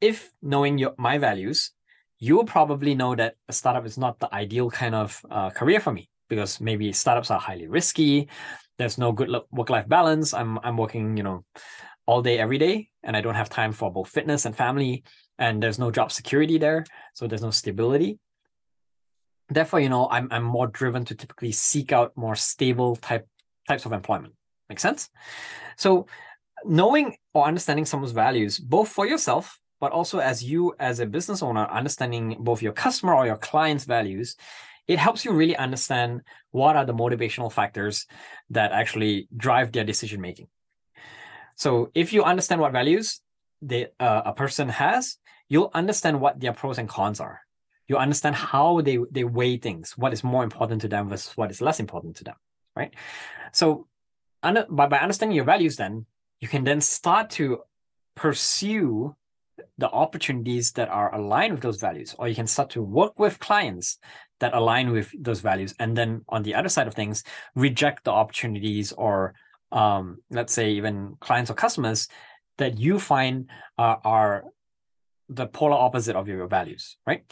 if 0.01 0.33
knowing 0.43 0.79
your 0.79 0.95
my 0.97 1.19
values, 1.19 1.73
you'll 2.19 2.45
probably 2.45 2.95
know 2.95 3.15
that 3.15 3.35
a 3.49 3.53
startup 3.53 3.87
is 3.87 3.99
not 3.99 4.19
the 4.19 4.33
ideal 4.35 4.71
kind 4.71 4.95
of 4.95 5.21
uh, 5.31 5.51
career 5.51 5.81
for 5.81 5.93
me 5.93 6.09
because 6.29 6.61
maybe 6.61 6.93
startups 6.93 7.31
are 7.31 7.41
highly 7.41 7.67
risky. 7.67 8.29
There's 8.79 8.97
no 8.97 9.13
good 9.13 9.29
work-life 9.51 9.89
balance. 9.89 10.33
I'm 10.33 10.59
I'm 10.63 10.77
working, 10.77 11.17
you 11.17 11.23
know, 11.23 11.45
all 12.07 12.23
day 12.23 12.39
every 12.39 12.59
day, 12.59 12.89
and 13.03 13.17
I 13.17 13.21
don't 13.21 13.35
have 13.35 13.51
time 13.51 13.73
for 13.73 13.93
both 13.93 14.09
fitness 14.09 14.47
and 14.47 14.57
family. 14.57 15.05
And 15.39 15.63
there's 15.63 15.79
no 15.79 15.91
job 15.91 16.13
security 16.13 16.59
there, 16.59 16.85
so 17.15 17.27
there's 17.27 17.43
no 17.43 17.51
stability. 17.51 18.19
Therefore, 19.49 19.81
you 19.81 19.89
know, 19.89 20.09
I'm 20.11 20.29
I'm 20.31 20.45
more 20.45 20.67
driven 20.67 21.05
to 21.07 21.15
typically 21.15 21.53
seek 21.53 21.93
out 21.93 22.13
more 22.17 22.37
stable 22.37 22.97
type 22.97 23.27
types 23.69 23.85
of 23.85 23.93
employment. 23.93 24.35
Make 24.71 24.81
sense? 24.81 25.11
So 25.77 26.07
knowing 26.65 27.17
or 27.35 27.45
understanding 27.45 27.85
someone's 27.85 28.13
values, 28.13 28.59
both 28.59 28.89
for 28.89 29.07
yourself, 29.07 29.59
but 29.81 29.93
also 29.93 30.19
as 30.21 30.43
you 30.43 30.75
as 30.79 31.01
a 31.01 31.07
business 31.07 31.43
owner, 31.43 31.67
understanding 31.67 32.37
both 32.41 32.63
your 32.63 32.73
customer 32.73 33.15
or 33.15 33.27
your 33.27 33.37
client's 33.37 33.85
values, 33.85 34.37
it 34.87 34.99
helps 34.99 35.25
you 35.25 35.33
really 35.33 35.57
understand 35.57 36.23
what 36.51 36.77
are 36.77 36.85
the 36.85 36.95
motivational 36.95 37.53
factors 37.53 38.07
that 38.51 38.73
actually 38.73 39.29
drive 39.37 39.73
their 39.73 39.85
decision 39.85 40.21
making. 40.21 40.49
So 41.57 41.91
if 41.95 42.13
you 42.13 42.25
understand 42.25 42.61
what 42.61 42.73
values 42.73 43.21
they, 43.61 43.89
uh, 43.99 44.23
a 44.25 44.33
person 44.33 44.69
has, 44.69 45.17
you'll 45.49 45.71
understand 45.75 46.21
what 46.21 46.41
their 46.41 46.53
pros 46.53 46.79
and 46.79 46.89
cons 46.89 47.21
are. 47.21 47.41
You 47.89 47.97
understand 47.99 48.37
how 48.37 48.81
they 48.83 48.99
they 49.11 49.25
weigh 49.25 49.57
things, 49.57 49.99
what 49.99 50.13
is 50.13 50.23
more 50.23 50.45
important 50.45 50.81
to 50.83 50.89
them 50.89 51.09
versus 51.09 51.37
what 51.37 51.51
is 51.51 51.61
less 51.61 51.81
important 51.81 52.17
to 52.17 52.25
them, 52.25 52.37
right? 52.77 52.95
So, 53.53 53.89
by, 54.43 54.87
by 54.87 54.99
understanding 54.99 55.37
your 55.37 55.45
values, 55.45 55.77
then 55.77 56.07
you 56.41 56.49
can 56.49 56.65
then 56.65 56.81
start 56.81 57.31
to 57.31 57.61
pursue 58.17 59.15
the 59.79 59.91
opportunities 59.91 60.73
that 60.73 60.89
are 60.89 61.15
aligned 61.15 61.53
with 61.53 61.63
those 61.63 61.81
values, 61.81 62.15
or 62.19 62.29
you 62.29 62.35
can 62.35 62.47
start 62.47 62.71
to 62.71 62.83
work 62.83 63.19
with 63.19 63.39
clients 63.39 63.99
that 64.41 64.55
align 64.55 64.91
with 64.91 65.13
those 65.19 65.41
values. 65.41 65.75
And 65.79 65.97
then 65.97 66.25
on 66.29 66.43
the 66.43 66.55
other 66.55 66.69
side 66.69 66.87
of 66.87 66.95
things, 66.95 67.23
reject 67.55 68.05
the 68.05 68.11
opportunities 68.11 68.93
or 68.93 69.35
um, 69.73 70.19
let's 70.31 70.53
say 70.53 70.73
even 70.73 71.17
clients 71.21 71.51
or 71.51 71.55
customers 71.55 72.09
that 72.59 72.79
you 72.79 72.99
find 72.99 73.49
uh, 73.79 73.97
are 74.05 74.45
the 75.29 75.47
polar 75.47 75.77
opposite 75.77 76.17
of 76.17 76.27
your 76.27 76.47
values, 76.47 76.97
right? 77.07 77.25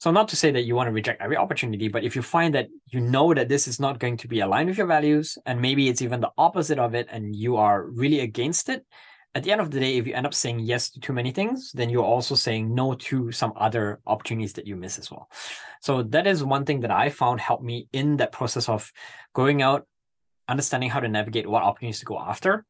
So 0.00 0.10
not 0.10 0.28
to 0.28 0.36
say 0.36 0.50
that 0.50 0.62
you 0.62 0.74
want 0.74 0.86
to 0.88 0.92
reject 0.92 1.20
every 1.20 1.36
opportunity, 1.36 1.88
but 1.88 2.04
if 2.04 2.16
you 2.16 2.22
find 2.22 2.54
that 2.54 2.68
you 2.86 3.00
know 3.00 3.34
that 3.34 3.50
this 3.50 3.68
is 3.68 3.78
not 3.78 3.98
going 3.98 4.16
to 4.16 4.28
be 4.28 4.40
aligned 4.40 4.70
with 4.70 4.78
your 4.78 4.86
values, 4.86 5.36
and 5.44 5.60
maybe 5.60 5.90
it's 5.90 6.00
even 6.00 6.22
the 6.22 6.30
opposite 6.38 6.78
of 6.78 6.94
it, 6.94 7.06
and 7.10 7.36
you 7.36 7.56
are 7.56 7.84
really 7.84 8.20
against 8.20 8.70
it, 8.70 8.86
at 9.34 9.42
the 9.44 9.52
end 9.52 9.60
of 9.60 9.70
the 9.70 9.78
day, 9.78 9.98
if 9.98 10.06
you 10.06 10.14
end 10.14 10.26
up 10.26 10.32
saying 10.32 10.60
yes 10.60 10.90
to 10.90 11.00
too 11.00 11.12
many 11.12 11.32
things, 11.32 11.70
then 11.72 11.90
you're 11.90 12.02
also 12.02 12.34
saying 12.34 12.74
no 12.74 12.94
to 12.94 13.30
some 13.30 13.52
other 13.56 14.00
opportunities 14.06 14.54
that 14.54 14.66
you 14.66 14.74
miss 14.74 14.98
as 14.98 15.10
well. 15.10 15.28
So 15.82 16.02
that 16.02 16.26
is 16.26 16.42
one 16.42 16.64
thing 16.64 16.80
that 16.80 16.90
I 16.90 17.10
found 17.10 17.38
helped 17.38 17.62
me 17.62 17.86
in 17.92 18.16
that 18.16 18.32
process 18.32 18.70
of 18.70 18.90
going 19.34 19.60
out, 19.60 19.86
understanding 20.48 20.88
how 20.88 21.00
to 21.00 21.08
navigate 21.08 21.46
what 21.46 21.62
opportunities 21.62 22.00
to 22.00 22.06
go 22.06 22.18
after, 22.18 22.64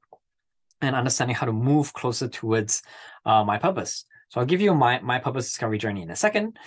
and 0.82 0.96
understanding 0.96 1.36
how 1.36 1.46
to 1.46 1.52
move 1.52 1.92
closer 1.92 2.26
towards 2.26 2.82
uh, 3.24 3.44
my 3.44 3.56
purpose. 3.56 4.04
So 4.30 4.40
I'll 4.40 4.46
give 4.46 4.60
you 4.60 4.74
my 4.74 5.00
my 5.00 5.18
purpose 5.18 5.46
discovery 5.46 5.78
journey 5.78 6.02
in 6.02 6.10
a 6.10 6.16
second, 6.16 6.58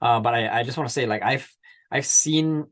uh, 0.00 0.20
but 0.20 0.34
I, 0.34 0.60
I 0.60 0.62
just 0.62 0.76
want 0.76 0.88
to 0.88 0.92
say 0.92 1.06
like 1.06 1.22
I've 1.22 1.48
I've 1.90 2.06
seen 2.06 2.66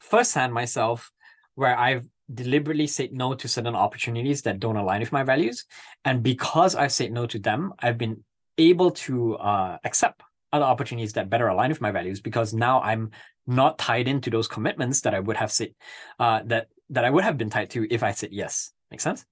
firsthand 0.00 0.52
myself 0.52 1.10
where 1.54 1.78
I've 1.78 2.04
deliberately 2.32 2.86
said 2.86 3.12
no 3.12 3.34
to 3.34 3.48
certain 3.48 3.74
opportunities 3.74 4.42
that 4.42 4.58
don't 4.58 4.76
align 4.76 5.00
with 5.00 5.12
my 5.12 5.22
values. 5.22 5.64
And 6.04 6.22
because 6.22 6.74
I've 6.74 6.92
said 6.92 7.12
no 7.12 7.26
to 7.26 7.38
them, 7.38 7.72
I've 7.78 7.98
been 7.98 8.24
able 8.58 8.90
to 8.90 9.36
uh, 9.36 9.78
accept 9.84 10.22
other 10.52 10.64
opportunities 10.64 11.12
that 11.14 11.30
better 11.30 11.48
align 11.48 11.70
with 11.70 11.80
my 11.80 11.90
values 11.90 12.20
because 12.20 12.54
now 12.54 12.80
I'm 12.80 13.10
not 13.46 13.78
tied 13.78 14.08
into 14.08 14.30
those 14.30 14.48
commitments 14.48 15.02
that 15.02 15.14
I 15.14 15.20
would 15.20 15.36
have 15.36 15.52
said 15.52 15.74
uh, 16.18 16.40
that 16.46 16.68
that 16.90 17.04
I 17.04 17.10
would 17.10 17.24
have 17.24 17.36
been 17.38 17.50
tied 17.50 17.70
to 17.70 17.86
if 17.92 18.02
I 18.02 18.12
said 18.12 18.30
yes. 18.32 18.72
Make 18.90 19.00
sense? 19.00 19.24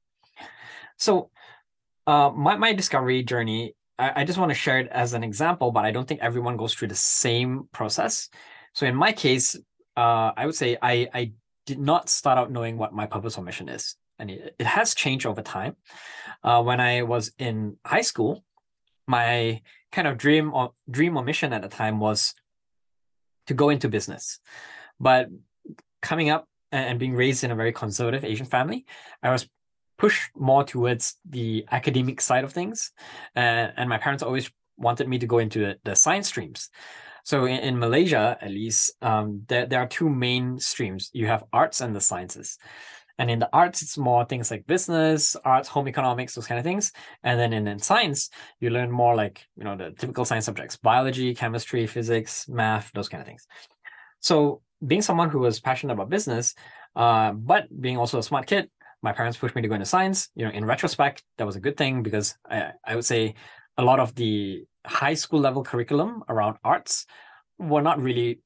So 0.99 1.31
uh, 2.07 2.31
my 2.31 2.57
my 2.57 2.73
discovery 2.73 3.23
journey, 3.23 3.75
I, 3.99 4.22
I 4.22 4.25
just 4.25 4.38
want 4.38 4.50
to 4.50 4.54
share 4.54 4.78
it 4.78 4.88
as 4.88 5.12
an 5.12 5.25
example, 5.25 5.70
but 5.70 5.84
I 5.84 5.90
don't 5.90 6.06
think 6.06 6.20
everyone 6.20 6.56
goes 6.56 6.75
through 6.75 6.88
the 6.88 6.94
same 6.94 7.68
process. 7.72 8.28
So 8.75 8.87
in 8.87 8.94
my 8.94 9.12
case, 9.12 9.56
uh, 9.96 10.32
I 10.37 10.46
would 10.46 10.54
say 10.54 10.78
I 10.80 11.08
I 11.12 11.32
did 11.66 11.78
not 11.78 12.08
start 12.08 12.38
out 12.38 12.50
knowing 12.50 12.76
what 12.76 12.92
my 12.92 13.06
purpose 13.06 13.38
or 13.38 13.44
mission 13.44 13.68
is. 13.68 13.96
And 14.18 14.30
it, 14.30 14.54
it 14.58 14.66
has 14.66 14.94
changed 14.94 15.26
over 15.26 15.42
time. 15.42 15.76
Uh, 16.42 16.62
when 16.62 16.80
I 16.80 17.02
was 17.02 17.32
in 17.38 17.76
high 17.84 18.02
school, 18.02 18.44
my 19.06 19.61
kind 19.90 20.08
of 20.08 20.18
dream 20.18 20.52
or 20.54 20.72
dream 20.90 21.16
or 21.16 21.25
mission 21.25 21.52
at 21.52 21.62
the 21.62 21.68
time 21.68 22.00
was 22.00 22.34
to 23.46 23.54
go 23.54 23.68
into 23.68 23.88
business. 23.88 24.38
But 24.99 25.28
coming 26.00 26.30
up 26.30 26.49
and 26.70 26.99
being 26.99 27.14
raised 27.14 27.44
in 27.44 27.50
a 27.50 27.56
very 27.56 27.72
conservative 27.72 28.25
Asian 28.25 28.46
family, 28.46 28.87
I 29.22 29.30
was 29.30 29.49
pushed 30.02 30.30
more 30.35 30.64
towards 30.64 31.04
the 31.30 31.64
academic 31.71 32.21
side 32.21 32.42
of 32.42 32.52
things. 32.52 32.90
Uh, 33.37 33.68
and 33.78 33.88
my 33.88 33.99
parents 33.99 34.25
always 34.25 34.50
wanted 34.76 35.06
me 35.09 35.16
to 35.16 35.28
go 35.28 35.38
into 35.38 35.61
the, 35.61 35.73
the 35.85 35.94
science 35.94 36.26
streams. 36.26 36.71
So 37.23 37.44
in, 37.44 37.59
in 37.68 37.78
Malaysia, 37.78 38.37
at 38.40 38.50
least, 38.50 38.97
um, 39.00 39.44
there, 39.47 39.64
there 39.64 39.80
are 39.80 39.87
two 39.87 40.11
main 40.11 40.59
streams. 40.59 41.09
You 41.12 41.28
have 41.28 41.44
arts 41.52 41.80
and 41.80 41.94
the 41.94 42.00
sciences. 42.00 42.59
And 43.16 43.30
in 43.30 43.38
the 43.38 43.49
arts, 43.52 43.80
it's 43.82 43.97
more 43.97 44.25
things 44.25 44.50
like 44.50 44.66
business, 44.66 45.37
arts, 45.44 45.68
home 45.68 45.87
economics, 45.87 46.35
those 46.35 46.49
kind 46.49 46.59
of 46.59 46.64
things. 46.64 46.90
And 47.23 47.38
then 47.38 47.52
in, 47.52 47.68
in 47.68 47.78
science, 47.78 48.28
you 48.59 48.71
learn 48.71 48.90
more 48.90 49.14
like, 49.14 49.47
you 49.56 49.62
know, 49.62 49.76
the 49.76 49.92
typical 49.92 50.25
science 50.25 50.47
subjects, 50.47 50.76
biology, 50.76 51.32
chemistry, 51.32 51.87
physics, 51.87 52.49
math, 52.49 52.90
those 52.92 53.09
kind 53.09 53.21
of 53.21 53.28
things. 53.28 53.47
So 54.18 54.62
being 54.85 55.02
someone 55.02 55.30
who 55.30 55.38
was 55.38 55.61
passionate 55.61 55.92
about 55.92 56.11
business, 56.11 56.56
uh, 56.97 57.30
but 57.52 57.68
being 57.80 57.99
also 57.99 58.18
a 58.18 58.23
smart 58.25 58.47
kid, 58.47 58.68
my 59.02 59.12
parents 59.12 59.37
pushed 59.37 59.54
me 59.54 59.62
to 59.62 59.68
go 59.68 59.75
into 59.75 59.87
science. 59.87 60.30
You 60.35 60.44
know, 60.44 60.52
in 60.52 60.64
retrospect, 60.64 61.23
that 61.38 61.47
was 61.47 61.56
a 61.56 61.61
good 61.61 61.76
thing 61.76 62.02
because 62.02 62.37
I, 62.49 62.73
I 62.87 62.94
would 62.94 63.04
say 63.04 63.35
a 63.76 63.85
lot 63.85 64.00
of 64.00 64.14
the 64.14 64.64
high 64.87 65.14
school 65.14 65.40
level 65.40 65.62
curriculum 65.62 66.23
around 66.28 66.56
arts 66.64 67.06
were 67.59 67.82
not 67.82 68.00
really 68.00 68.40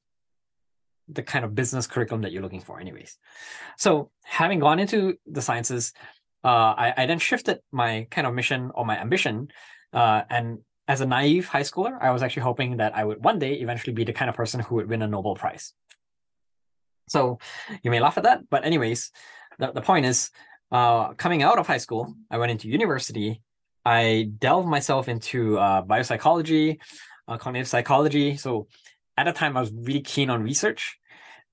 the 1.07 1.23
kind 1.23 1.45
of 1.45 1.55
business 1.55 1.87
curriculum 1.87 2.21
that 2.21 2.31
you're 2.31 2.41
looking 2.41 2.61
for 2.61 2.79
anyways 2.79 3.17
so 3.77 4.11
having 4.23 4.59
gone 4.59 4.79
into 4.79 5.17
the 5.25 5.41
sciences 5.41 5.93
uh, 6.43 6.73
I, 6.77 6.93
I, 6.95 7.05
then 7.07 7.19
shifted 7.19 7.59
my 7.71 8.07
kind 8.11 8.27
of 8.27 8.33
mission 8.33 8.71
or 8.75 8.85
my 8.85 8.99
ambition 8.99 9.47
uh, 9.93 10.21
and 10.29 10.59
as 10.87 11.01
a 11.01 11.05
naive 11.05 11.47
high 11.47 11.61
schooler 11.61 11.97
i 12.01 12.11
was 12.11 12.21
actually 12.21 12.43
hoping 12.43 12.77
that 12.77 12.95
i 12.95 13.03
would 13.03 13.23
one 13.23 13.39
day 13.39 13.53
eventually 13.53 13.93
be 13.93 14.03
the 14.03 14.13
kind 14.13 14.29
of 14.29 14.35
person 14.35 14.59
who 14.59 14.75
would 14.75 14.89
win 14.89 15.01
a 15.01 15.07
nobel 15.07 15.35
prize 15.35 15.73
so 17.07 17.39
you 17.83 17.89
may 17.89 17.99
laugh 17.99 18.17
at 18.17 18.23
that 18.23 18.49
but 18.49 18.65
anyways 18.65 19.11
the, 19.59 19.71
the 19.71 19.81
point 19.81 20.05
is 20.05 20.31
uh, 20.71 21.13
coming 21.13 21.43
out 21.43 21.59
of 21.59 21.67
high 21.67 21.77
school 21.77 22.13
i 22.29 22.37
went 22.37 22.51
into 22.51 22.67
university 22.67 23.41
I 23.87 24.31
delved 24.37 24.67
myself 24.67 25.07
into 25.07 25.57
uh, 25.57 25.81
biopsychology, 25.81 26.77
uh, 27.25 27.37
cognitive 27.37 27.69
psychology. 27.69 28.35
So 28.35 28.67
at 29.15 29.27
the 29.27 29.31
time, 29.31 29.55
I 29.55 29.61
was 29.61 29.71
really 29.71 30.01
keen 30.01 30.29
on 30.29 30.43
research. 30.43 30.97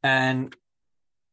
And 0.02 0.52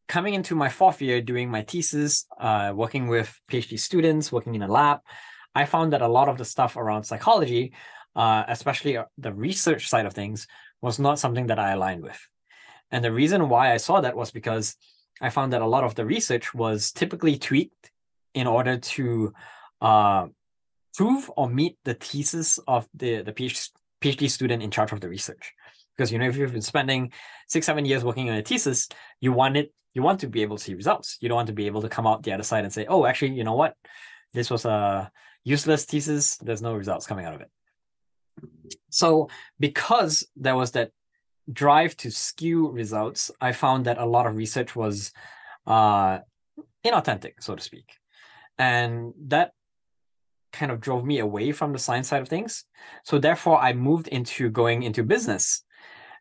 coming 0.08 0.36
into 0.36 0.54
my 0.54 0.70
fourth 0.70 1.02
year, 1.02 1.20
doing 1.20 1.50
my 1.50 1.64
thesis, 1.64 2.28
uh, 2.40 2.74
working 2.76 3.08
with 3.08 3.36
PhD 3.52 3.80
students, 3.80 4.32
working 4.32 4.54
in 4.54 4.62
a 4.62 4.68
lab, 4.68 5.00
I 5.56 5.66
found 5.66 5.92
that 5.94 6.04
a 6.04 6.08
lot 6.08 6.30
of 6.30 6.38
the 6.38 6.46
stuff 6.46 6.78
around 6.78 7.06
psychology, 7.06 7.74
uh, 8.16 8.44
especially 8.48 8.98
uh, 8.98 9.06
the 9.18 9.34
research 9.34 9.90
side 9.90 10.06
of 10.06 10.14
things, 10.14 10.46
was 10.84 11.00
not 11.00 11.18
something 11.18 11.48
that 11.48 11.58
I 11.58 11.72
aligned 11.72 12.04
with. 12.04 12.20
And 12.92 13.04
the 13.04 13.12
reason 13.12 13.50
why 13.50 13.74
I 13.74 13.78
saw 13.78 14.02
that 14.02 14.16
was 14.16 14.30
because 14.30 14.76
I 15.22 15.30
found 15.30 15.54
that 15.54 15.62
a 15.62 15.68
lot 15.68 15.84
of 15.84 15.96
the 15.96 16.06
research 16.06 16.54
was 16.54 16.92
typically 16.92 17.38
tweaked 17.38 17.92
in 18.34 18.48
order 18.48 18.78
to 18.78 19.34
uh, 19.80 20.28
prove 20.96 21.32
or 21.38 21.48
meet 21.50 21.78
the 21.86 21.94
thesis 21.94 22.60
of 22.68 22.88
the, 22.94 23.22
the 23.22 23.32
PhD 23.32 24.30
student 24.30 24.64
in 24.64 24.72
charge 24.72 24.92
of 24.92 25.00
the 25.00 25.10
research. 25.10 25.54
Because 25.96 26.12
you 26.12 26.18
know, 26.18 26.28
if 26.28 26.36
you've 26.36 26.54
been 26.54 26.62
spending 26.62 27.12
six, 27.48 27.66
seven 27.66 27.86
years 27.86 28.04
working 28.04 28.30
on 28.30 28.38
a 28.38 28.42
thesis, 28.42 28.90
you 29.20 29.32
want 29.32 29.58
it, 29.58 29.72
you 29.94 30.02
want 30.02 30.20
to 30.22 30.28
be 30.28 30.42
able 30.42 30.58
to 30.58 30.64
see 30.64 30.74
results. 30.74 31.18
You 31.22 31.30
don't 31.30 31.36
want 31.36 31.48
to 31.48 31.54
be 31.54 31.68
able 31.68 31.82
to 31.84 31.90
come 31.90 32.08
out 32.08 32.24
the 32.24 32.34
other 32.34 32.44
side 32.44 32.64
and 32.64 32.74
say, 32.74 32.86
oh, 32.88 33.06
actually, 33.06 33.34
you 33.34 33.44
know 33.44 33.56
what? 33.56 33.76
This 34.34 34.50
was 34.50 34.66
a 34.66 35.12
useless 35.44 35.86
thesis. 35.86 36.38
There's 36.38 36.62
no 36.62 36.74
results 36.74 37.06
coming 37.06 37.26
out 37.26 37.36
of 37.36 37.42
it. 37.42 37.52
So 38.90 39.30
because 39.60 40.26
there 40.36 40.56
was 40.56 40.72
that 40.72 40.92
drive 41.54 41.96
to 41.98 42.12
skew 42.12 42.70
results, 42.70 43.32
I 43.40 43.52
found 43.52 43.86
that 43.86 43.98
a 43.98 44.06
lot 44.06 44.28
of 44.28 44.36
research 44.36 44.76
was 44.76 45.12
uh, 45.68 46.20
inauthentic, 46.86 47.34
so 47.40 47.56
to 47.56 47.62
speak. 47.62 47.98
And 48.58 49.14
that 49.28 49.54
kind 50.52 50.72
of 50.72 50.82
drove 50.82 51.06
me 51.06 51.20
away 51.20 51.52
from 51.52 51.74
the 51.74 51.80
science 51.80 52.10
side 52.10 52.22
of 52.22 52.28
things. 52.28 52.66
So 53.04 53.20
therefore, 53.20 53.60
I 53.60 53.74
moved 53.74 54.08
into 54.08 54.50
going 54.50 54.84
into 54.84 55.04
business. 55.04 55.64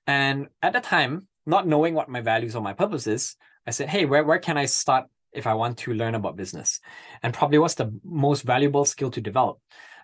And 0.07 0.49
at 0.63 0.73
the 0.73 0.81
time, 0.81 1.29
not 1.47 1.67
knowing 1.67 1.95
what 1.95 2.09
my 2.09 2.21
values 2.21 2.55
or 2.55 2.63
my 2.63 2.73
purpose 2.73 3.07
is, 3.07 3.37
I 3.67 3.71
said, 3.71 3.89
hey, 3.89 4.05
where, 4.05 4.25
where 4.25 4.39
can 4.39 4.57
I 4.57 4.67
start 4.67 5.07
if 5.33 5.47
I 5.47 5.55
want 5.55 5.79
to 5.79 5.95
learn 5.95 6.15
about 6.15 6.37
business? 6.37 6.81
And 7.23 7.35
probably 7.35 7.59
what's 7.59 7.75
the 7.75 7.93
most 8.05 8.43
valuable 8.43 8.85
skill 8.85 9.11
to 9.11 9.21
develop? 9.21 9.59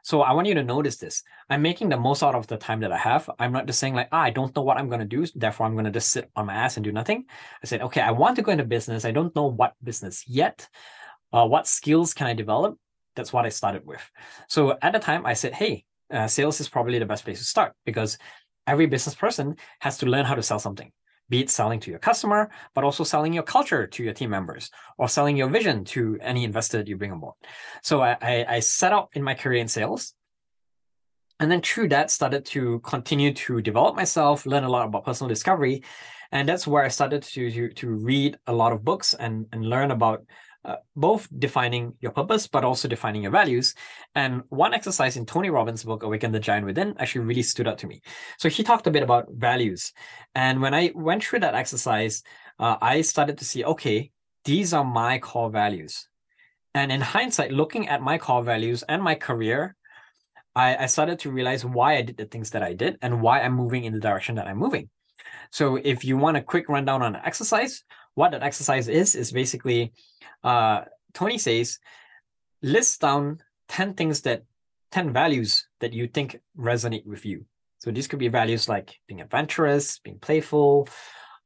So 0.06 0.22
I 0.22 0.34
want 0.34 0.46
you 0.46 0.54
to 0.54 0.62
notice 0.62 0.98
this. 0.98 1.24
I'm 1.50 1.62
making 1.62 1.88
the 1.88 1.96
most 1.96 2.22
out 2.22 2.36
of 2.36 2.46
the 2.46 2.56
time 2.56 2.78
that 2.82 2.92
I 2.92 2.96
have. 2.96 3.28
I'm 3.40 3.50
not 3.50 3.66
just 3.66 3.80
saying 3.80 3.94
like, 3.94 4.06
ah, 4.12 4.20
I 4.20 4.30
don't 4.30 4.54
know 4.54 4.62
what 4.62 4.76
I'm 4.76 4.88
going 4.88 5.00
to 5.00 5.04
do. 5.04 5.26
Therefore, 5.34 5.66
I'm 5.66 5.72
going 5.72 5.84
to 5.84 5.90
just 5.90 6.10
sit 6.10 6.30
on 6.36 6.46
my 6.46 6.54
ass 6.54 6.76
and 6.76 6.84
do 6.84 6.92
nothing. 6.92 7.24
I 7.60 7.66
said, 7.66 7.82
okay, 7.82 8.00
I 8.00 8.12
want 8.12 8.36
to 8.36 8.42
go 8.42 8.52
into 8.52 8.62
business. 8.64 9.04
I 9.04 9.10
don't 9.10 9.34
know 9.34 9.46
what 9.46 9.72
business 9.82 10.22
yet. 10.28 10.68
Uh, 11.32 11.44
what 11.48 11.66
skills 11.66 12.14
can 12.14 12.28
I 12.28 12.34
develop? 12.34 12.78
That's 13.16 13.32
what 13.32 13.46
I 13.46 13.48
started 13.48 13.84
with. 13.84 14.08
So 14.48 14.78
at 14.80 14.92
the 14.92 15.00
time, 15.00 15.26
I 15.26 15.32
said, 15.32 15.54
hey, 15.54 15.84
uh, 16.12 16.28
sales 16.28 16.60
is 16.60 16.68
probably 16.68 17.00
the 17.00 17.06
best 17.06 17.24
place 17.24 17.40
to 17.40 17.44
start 17.44 17.72
because 17.84 18.16
every 18.64 18.86
business 18.86 19.16
person 19.16 19.56
has 19.80 19.98
to 19.98 20.06
learn 20.06 20.24
how 20.24 20.36
to 20.36 20.42
sell 20.44 20.60
something 20.60 20.92
be 21.28 21.40
it 21.40 21.50
selling 21.50 21.80
to 21.80 21.90
your 21.90 21.98
customer, 21.98 22.50
but 22.74 22.84
also 22.84 23.04
selling 23.04 23.32
your 23.32 23.42
culture 23.42 23.86
to 23.86 24.02
your 24.02 24.12
team 24.12 24.30
members 24.30 24.70
or 24.98 25.08
selling 25.08 25.36
your 25.36 25.48
vision 25.48 25.84
to 25.84 26.18
any 26.20 26.44
investor 26.44 26.78
that 26.78 26.88
you 26.88 26.96
bring 26.96 27.12
on 27.12 27.20
board. 27.20 27.34
So 27.82 28.02
I, 28.02 28.44
I, 28.48 28.60
set 28.60 28.92
out 28.92 29.10
in 29.12 29.22
my 29.22 29.34
career 29.34 29.60
in 29.60 29.68
sales. 29.68 30.14
And 31.38 31.50
then 31.50 31.60
through 31.60 31.88
that, 31.90 32.10
started 32.10 32.46
to 32.46 32.80
continue 32.80 33.34
to 33.34 33.60
develop 33.60 33.96
myself, 33.96 34.46
learn 34.46 34.64
a 34.64 34.70
lot 34.70 34.86
about 34.86 35.04
personal 35.04 35.28
discovery. 35.28 35.82
And 36.32 36.48
that's 36.48 36.66
where 36.66 36.82
I 36.82 36.88
started 36.88 37.22
to, 37.22 37.50
to, 37.50 37.68
to 37.70 37.88
read 37.88 38.38
a 38.46 38.52
lot 38.52 38.72
of 38.72 38.84
books 38.84 39.14
and, 39.14 39.46
and 39.52 39.64
learn 39.64 39.90
about 39.90 40.24
uh, 40.66 40.76
both 40.96 41.28
defining 41.38 41.94
your 42.00 42.10
purpose, 42.10 42.48
but 42.48 42.64
also 42.64 42.88
defining 42.88 43.22
your 43.22 43.30
values. 43.30 43.74
And 44.14 44.42
one 44.48 44.74
exercise 44.74 45.16
in 45.16 45.24
Tony 45.24 45.48
Robbins' 45.48 45.84
book, 45.84 46.02
Awaken 46.02 46.32
the 46.32 46.40
Giant 46.40 46.66
Within, 46.66 46.94
actually 46.98 47.24
really 47.24 47.42
stood 47.42 47.68
out 47.68 47.78
to 47.78 47.86
me. 47.86 48.02
So 48.38 48.48
he 48.48 48.64
talked 48.64 48.86
a 48.86 48.90
bit 48.90 49.02
about 49.04 49.28
values. 49.30 49.92
And 50.34 50.60
when 50.60 50.74
I 50.74 50.92
went 50.94 51.22
through 51.24 51.40
that 51.40 51.54
exercise, 51.54 52.22
uh, 52.58 52.76
I 52.82 53.02
started 53.02 53.38
to 53.38 53.44
see, 53.44 53.64
okay, 53.64 54.10
these 54.44 54.74
are 54.74 54.84
my 54.84 55.18
core 55.18 55.50
values. 55.50 56.08
And 56.74 56.90
in 56.92 57.00
hindsight, 57.00 57.52
looking 57.52 57.88
at 57.88 58.02
my 58.02 58.18
core 58.18 58.42
values 58.42 58.82
and 58.82 59.02
my 59.02 59.14
career, 59.14 59.76
I, 60.54 60.84
I 60.84 60.86
started 60.86 61.20
to 61.20 61.30
realize 61.30 61.64
why 61.64 61.96
I 61.96 62.02
did 62.02 62.16
the 62.16 62.26
things 62.26 62.50
that 62.50 62.62
I 62.62 62.72
did 62.72 62.98
and 63.02 63.22
why 63.22 63.40
I'm 63.40 63.54
moving 63.54 63.84
in 63.84 63.92
the 63.92 64.00
direction 64.00 64.34
that 64.36 64.46
I'm 64.48 64.58
moving. 64.58 64.90
So 65.52 65.76
if 65.76 66.04
you 66.04 66.16
want 66.16 66.36
a 66.36 66.42
quick 66.42 66.68
rundown 66.68 67.02
on 67.02 67.14
an 67.14 67.22
exercise, 67.24 67.84
what 68.16 68.32
that 68.32 68.42
exercise 68.42 68.88
is 68.88 69.14
is 69.14 69.30
basically 69.30 69.92
uh, 70.42 70.82
Tony 71.14 71.38
says 71.38 71.78
list 72.62 73.00
down 73.00 73.38
10 73.68 73.94
things 73.94 74.22
that 74.22 74.42
10 74.90 75.12
values 75.12 75.66
that 75.80 75.92
you 75.92 76.08
think 76.08 76.40
resonate 76.58 77.06
with 77.06 77.24
you. 77.24 77.44
So 77.78 77.90
these 77.90 78.08
could 78.08 78.18
be 78.18 78.28
values 78.28 78.68
like 78.68 78.98
being 79.06 79.20
adventurous, 79.20 79.98
being 79.98 80.18
playful, 80.18 80.88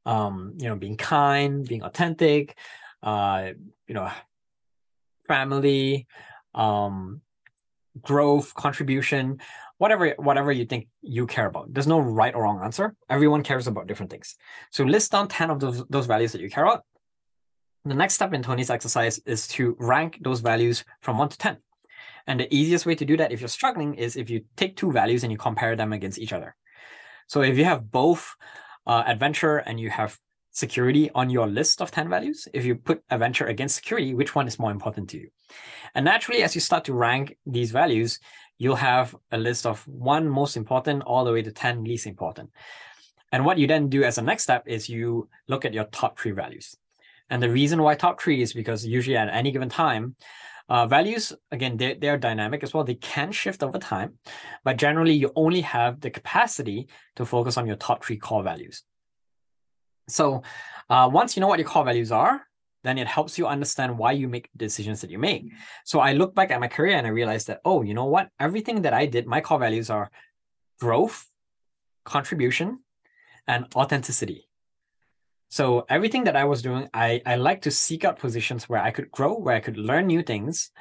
um, 0.05 0.53
you 0.57 0.69
know, 0.69 0.75
being 0.75 0.97
kind, 0.97 1.67
being 1.67 1.83
authentic, 1.83 2.57
uh, 3.03 3.49
you 3.87 3.93
know, 3.93 4.09
family, 5.27 6.07
um, 6.55 7.21
growth, 8.01 8.53
contribution, 8.53 9.39
whatever 9.81 10.13
whatever 10.19 10.51
you 10.51 10.63
think 10.63 10.87
you 11.01 11.25
care 11.25 11.47
about. 11.47 11.73
There's 11.73 11.87
no 11.87 11.99
right 11.99 12.35
or 12.35 12.43
wrong 12.43 12.61
answer. 12.63 12.95
Everyone 13.09 13.41
cares 13.41 13.65
about 13.65 13.87
different 13.87 14.11
things. 14.11 14.35
So 14.69 14.83
list 14.83 15.11
down 15.11 15.27
10 15.27 15.49
of 15.49 15.59
those, 15.59 15.83
those 15.89 16.05
values 16.05 16.33
that 16.33 16.41
you 16.41 16.51
care 16.51 16.65
about. 16.65 16.83
The 17.85 17.95
next 17.95 18.13
step 18.13 18.31
in 18.31 18.43
Tony's 18.43 18.69
exercise 18.69 19.17
is 19.25 19.47
to 19.55 19.75
rank 19.79 20.19
those 20.21 20.41
values 20.41 20.85
from 21.01 21.17
1 21.17 21.29
to 21.29 21.37
10. 21.39 21.57
And 22.27 22.39
the 22.39 22.55
easiest 22.55 22.85
way 22.85 22.93
to 22.93 23.05
do 23.05 23.17
that 23.17 23.31
if 23.31 23.41
you're 23.41 23.57
struggling 23.59 23.95
is 23.95 24.17
if 24.17 24.29
you 24.29 24.41
take 24.55 24.77
two 24.77 24.91
values 24.91 25.23
and 25.23 25.31
you 25.31 25.39
compare 25.39 25.75
them 25.75 25.93
against 25.93 26.19
each 26.19 26.31
other. 26.31 26.55
So 27.25 27.41
if 27.41 27.57
you 27.57 27.65
have 27.65 27.89
both 27.89 28.35
uh, 28.85 29.01
adventure 29.07 29.57
and 29.57 29.79
you 29.79 29.89
have 29.89 30.15
security 30.51 31.09
on 31.15 31.31
your 31.31 31.47
list 31.47 31.81
of 31.81 31.89
10 31.89 32.07
values, 32.07 32.47
if 32.53 32.65
you 32.65 32.75
put 32.75 33.01
adventure 33.09 33.47
against 33.47 33.77
security, 33.77 34.13
which 34.13 34.35
one 34.35 34.47
is 34.47 34.59
more 34.59 34.69
important 34.69 35.09
to 35.09 35.17
you? 35.17 35.29
And 35.95 36.05
naturally, 36.05 36.43
as 36.43 36.53
you 36.53 36.61
start 36.61 36.85
to 36.85 36.93
rank 36.93 37.35
these 37.47 37.71
values, 37.71 38.19
you'll 38.61 38.75
have 38.75 39.15
a 39.31 39.39
list 39.39 39.65
of 39.65 39.87
one 39.87 40.29
most 40.29 40.55
important 40.55 41.01
all 41.01 41.25
the 41.25 41.31
way 41.31 41.41
to 41.41 41.51
10 41.51 41.83
least 41.83 42.05
important. 42.05 42.51
And 43.31 43.43
what 43.43 43.57
you 43.57 43.65
then 43.65 43.89
do 43.89 44.03
as 44.03 44.19
a 44.19 44.21
next 44.21 44.43
step 44.43 44.65
is 44.67 44.87
you 44.87 45.29
look 45.47 45.65
at 45.65 45.73
your 45.73 45.85
top 45.85 46.19
three 46.19 46.29
values. 46.29 46.75
And 47.31 47.41
the 47.41 47.49
reason 47.49 47.81
why 47.81 47.95
top 47.95 48.21
three 48.21 48.39
is 48.39 48.53
because 48.53 48.85
usually 48.85 49.17
at 49.17 49.33
any 49.33 49.51
given 49.51 49.69
time, 49.69 50.15
uh, 50.69 50.85
values, 50.85 51.33
again, 51.51 51.75
they're, 51.75 51.95
they're 51.95 52.19
dynamic 52.19 52.61
as 52.61 52.71
well. 52.71 52.83
They 52.83 52.93
can 52.93 53.31
shift 53.31 53.63
over 53.63 53.79
time, 53.79 54.19
but 54.63 54.77
generally 54.77 55.15
you 55.15 55.31
only 55.35 55.61
have 55.61 55.99
the 55.99 56.11
capacity 56.11 56.87
to 57.15 57.25
focus 57.25 57.57
on 57.57 57.65
your 57.65 57.77
top 57.77 58.05
three 58.05 58.17
core 58.17 58.43
values. 58.43 58.83
So 60.07 60.43
uh, 60.87 61.09
once 61.11 61.35
you 61.35 61.41
know 61.41 61.47
what 61.47 61.57
your 61.57 61.67
core 61.67 61.85
values 61.85 62.11
are, 62.11 62.45
then 62.83 62.97
it 62.97 63.07
helps 63.07 63.37
you 63.37 63.47
understand 63.47 63.97
why 63.97 64.11
you 64.11 64.27
make 64.27 64.49
decisions 64.57 65.01
that 65.01 65.09
you 65.09 65.19
make. 65.19 65.51
So 65.85 65.99
I 65.99 66.13
look 66.13 66.33
back 66.33 66.51
at 66.51 66.59
my 66.59 66.67
career 66.67 66.97
and 66.97 67.05
I 67.05 67.11
realized 67.11 67.47
that, 67.47 67.61
oh, 67.63 67.81
you 67.81 67.93
know 67.93 68.05
what? 68.05 68.29
Everything 68.39 68.81
that 68.83 68.93
I 68.93 69.05
did, 69.05 69.27
my 69.27 69.41
core 69.41 69.59
values 69.59 69.89
are 69.89 70.09
growth, 70.79 71.27
contribution, 72.05 72.79
and 73.47 73.65
authenticity. 73.75 74.47
So 75.49 75.85
everything 75.89 76.23
that 76.23 76.37
I 76.37 76.45
was 76.45 76.61
doing, 76.61 76.87
I, 76.93 77.21
I 77.25 77.35
like 77.35 77.63
to 77.63 77.71
seek 77.71 78.05
out 78.05 78.17
positions 78.17 78.69
where 78.69 78.81
I 78.81 78.91
could 78.91 79.11
grow, 79.11 79.37
where 79.37 79.55
I 79.55 79.59
could 79.59 79.77
learn 79.77 80.07
new 80.07 80.23
things. 80.23 80.71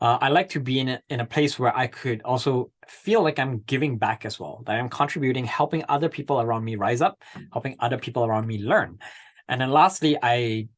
Uh, 0.00 0.18
I 0.20 0.28
like 0.28 0.48
to 0.50 0.60
be 0.60 0.80
in 0.80 0.88
a, 0.88 1.00
in 1.08 1.20
a 1.20 1.24
place 1.24 1.58
where 1.58 1.74
I 1.74 1.86
could 1.86 2.22
also 2.22 2.70
feel 2.88 3.22
like 3.22 3.38
I'm 3.38 3.60
giving 3.60 3.98
back 3.98 4.26
as 4.26 4.38
well, 4.38 4.62
that 4.66 4.76
I'm 4.76 4.88
contributing, 4.88 5.44
helping 5.44 5.84
other 5.88 6.08
people 6.08 6.40
around 6.40 6.64
me 6.64 6.74
rise 6.74 7.00
up, 7.00 7.22
helping 7.52 7.76
other 7.78 7.98
people 7.98 8.24
around 8.24 8.46
me 8.46 8.58
learn. 8.58 8.98
And 9.48 9.60
then 9.60 9.70
lastly, 9.70 10.18
I 10.20 10.68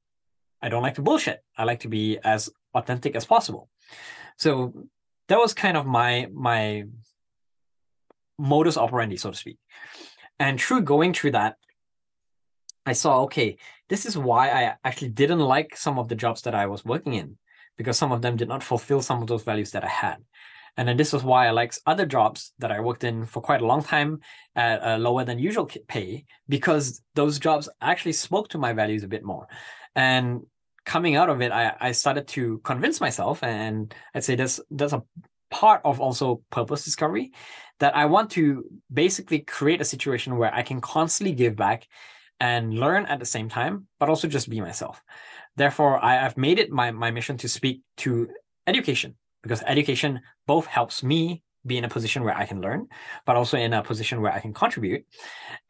I 0.61 0.69
don't 0.69 0.83
like 0.83 0.95
to 0.95 1.03
bullshit. 1.03 1.43
I 1.57 1.65
like 1.65 1.81
to 1.81 1.89
be 1.89 2.19
as 2.25 2.51
authentic 2.75 3.17
as 3.17 3.25
possible. 3.25 3.69
So 4.37 4.73
that 5.29 5.39
was 5.39 5.55
kind 5.55 5.77
of 5.77 5.87
my 5.87 6.29
my 6.33 6.85
modus 8.39 8.77
operandi, 8.77 9.17
so 9.17 9.31
to 9.31 9.37
speak. 9.37 9.59
And 10.39 10.61
through 10.61 10.83
going 10.83 11.13
through 11.13 11.33
that, 11.33 11.57
I 12.87 12.93
saw, 12.93 13.23
okay, 13.23 13.59
this 13.89 14.07
is 14.07 14.17
why 14.17 14.49
I 14.51 14.77
actually 14.85 15.11
didn't 15.11 15.41
like 15.41 15.77
some 15.77 15.99
of 15.99 16.09
the 16.09 16.15
jobs 16.15 16.43
that 16.43 16.55
I 16.55 16.67
was 16.67 16.85
working 16.85 17.15
in, 17.15 17.37
because 17.77 17.99
some 17.99 18.13
of 18.13 18.23
them 18.23 18.37
did 18.37 18.49
not 18.49 18.63
fulfill 18.63 19.03
some 19.03 19.21
of 19.21 19.29
those 19.29 19.43
values 19.43 19.73
that 19.73 19.85
I 19.85 19.89
had. 19.89 20.19
And 20.77 20.87
then 20.87 20.97
this 20.97 21.13
was 21.13 21.25
why 21.25 21.49
I 21.49 21.51
liked 21.51 21.81
other 21.87 22.07
jobs 22.07 22.53
that 22.61 22.71
I 22.71 22.79
worked 22.79 23.03
in 23.03 23.27
for 23.27 23.43
quite 23.43 23.63
a 23.63 23.67
long 23.67 23.83
time 23.83 24.21
at 24.55 24.81
a 24.83 24.97
lower 24.97 25.25
than 25.25 25.41
usual 25.41 25.69
pay, 25.89 26.25
because 26.49 27.03
those 27.17 27.41
jobs 27.41 27.69
actually 27.81 28.13
spoke 28.13 28.49
to 28.51 28.59
my 28.59 28.73
values 28.73 29.03
a 29.03 29.09
bit 29.09 29.25
more. 29.25 29.49
And 29.95 30.43
coming 30.85 31.17
out 31.17 31.29
of 31.29 31.41
it, 31.43 31.53
I, 31.53 31.75
I 31.81 31.93
started 31.93 32.29
to 32.29 32.59
convince 32.65 33.01
myself, 33.01 33.43
and 33.43 33.95
I'd 34.15 34.25
say 34.25 34.35
there's 34.35 34.61
there's 34.71 34.93
a 34.93 35.03
part 35.51 35.81
of 35.85 36.01
also 36.01 36.43
purpose 36.51 36.85
discovery 36.85 37.33
that 37.81 37.97
I 37.97 38.07
want 38.07 38.31
to 38.33 38.65
basically 38.93 39.41
create 39.41 39.81
a 39.81 39.85
situation 39.85 40.37
where 40.37 40.55
I 40.55 40.63
can 40.63 40.81
constantly 40.81 41.35
give 41.35 41.57
back 41.57 41.87
and 42.41 42.75
learn 42.75 43.07
at 43.07 43.19
the 43.19 43.25
same 43.25 43.49
time, 43.49 43.87
but 43.99 44.09
also 44.09 44.29
just 44.29 44.49
be 44.49 44.61
myself. 44.61 45.03
Therefore, 45.57 46.03
I, 46.05 46.15
have 46.15 46.37
made 46.37 46.59
it 46.59 46.71
my, 46.71 46.91
my 46.91 47.11
mission 47.11 47.37
to 47.39 47.49
speak 47.49 47.83
to 47.99 48.29
education 48.67 49.17
because 49.43 49.63
education 49.67 50.21
both 50.47 50.67
helps 50.67 51.03
me 51.03 51.43
be 51.67 51.79
in 51.79 51.85
a 51.85 51.89
position 51.89 52.23
where 52.23 52.37
I 52.37 52.47
can 52.47 52.61
learn, 52.61 52.89
but 53.27 53.37
also 53.37 53.59
in 53.59 53.73
a 53.73 53.83
position 53.83 54.21
where 54.21 54.33
I 54.33 54.41
can 54.41 54.55
contribute. 54.55 55.05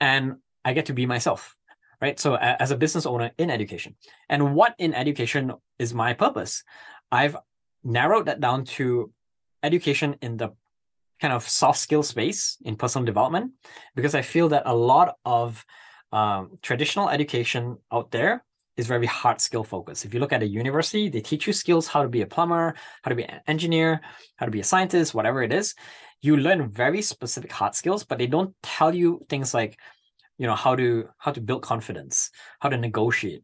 And 0.00 0.36
I 0.64 0.72
get 0.74 0.86
to 0.86 0.92
be 0.92 1.06
myself 1.06 1.56
right? 2.00 2.18
So 2.18 2.36
as 2.36 2.70
a 2.70 2.76
business 2.76 3.06
owner 3.06 3.30
in 3.38 3.50
education, 3.50 3.96
and 4.28 4.54
what 4.54 4.74
in 4.78 4.94
education 4.94 5.52
is 5.78 5.94
my 5.94 6.14
purpose? 6.14 6.62
I've 7.10 7.36
narrowed 7.82 8.26
that 8.26 8.40
down 8.40 8.64
to 8.64 9.12
education 9.62 10.16
in 10.20 10.36
the 10.36 10.50
kind 11.20 11.32
of 11.32 11.48
soft 11.48 11.78
skill 11.78 12.02
space 12.02 12.58
in 12.64 12.76
personal 12.76 13.04
development, 13.04 13.52
because 13.94 14.14
I 14.14 14.22
feel 14.22 14.48
that 14.50 14.62
a 14.66 14.74
lot 14.74 15.16
of 15.24 15.64
um, 16.12 16.58
traditional 16.62 17.08
education 17.08 17.78
out 17.92 18.10
there 18.10 18.44
is 18.76 18.86
very 18.86 19.06
hard 19.06 19.40
skill 19.40 19.64
focused. 19.64 20.04
If 20.04 20.14
you 20.14 20.20
look 20.20 20.32
at 20.32 20.42
a 20.42 20.46
university, 20.46 21.08
they 21.08 21.20
teach 21.20 21.48
you 21.48 21.52
skills 21.52 21.88
how 21.88 22.04
to 22.04 22.08
be 22.08 22.22
a 22.22 22.26
plumber, 22.26 22.76
how 23.02 23.08
to 23.08 23.16
be 23.16 23.24
an 23.24 23.40
engineer, 23.48 24.00
how 24.36 24.46
to 24.46 24.52
be 24.52 24.60
a 24.60 24.64
scientist, 24.64 25.14
whatever 25.14 25.42
it 25.42 25.52
is. 25.52 25.74
You 26.22 26.36
learn 26.36 26.70
very 26.70 27.02
specific 27.02 27.50
hard 27.50 27.74
skills, 27.74 28.04
but 28.04 28.18
they 28.18 28.28
don't 28.28 28.54
tell 28.62 28.94
you 28.94 29.26
things 29.28 29.52
like 29.52 29.78
you 30.38 30.46
know 30.46 30.54
how 30.54 30.74
to 30.74 31.08
how 31.18 31.32
to 31.32 31.40
build 31.40 31.62
confidence 31.62 32.30
how 32.60 32.68
to 32.68 32.76
negotiate 32.76 33.42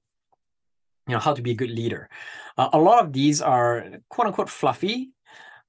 you 1.07 1.13
know 1.13 1.21
how 1.21 1.35
to 1.35 1.43
be 1.43 1.51
a 1.51 1.55
good 1.55 1.71
leader. 1.71 2.09
Uh, 2.57 2.71
a 2.73 2.79
lot 2.79 3.05
of 3.05 3.13
these 3.13 3.43
are 3.43 3.85
quote 4.09 4.27
unquote 4.27 4.49
fluffy 4.49 5.11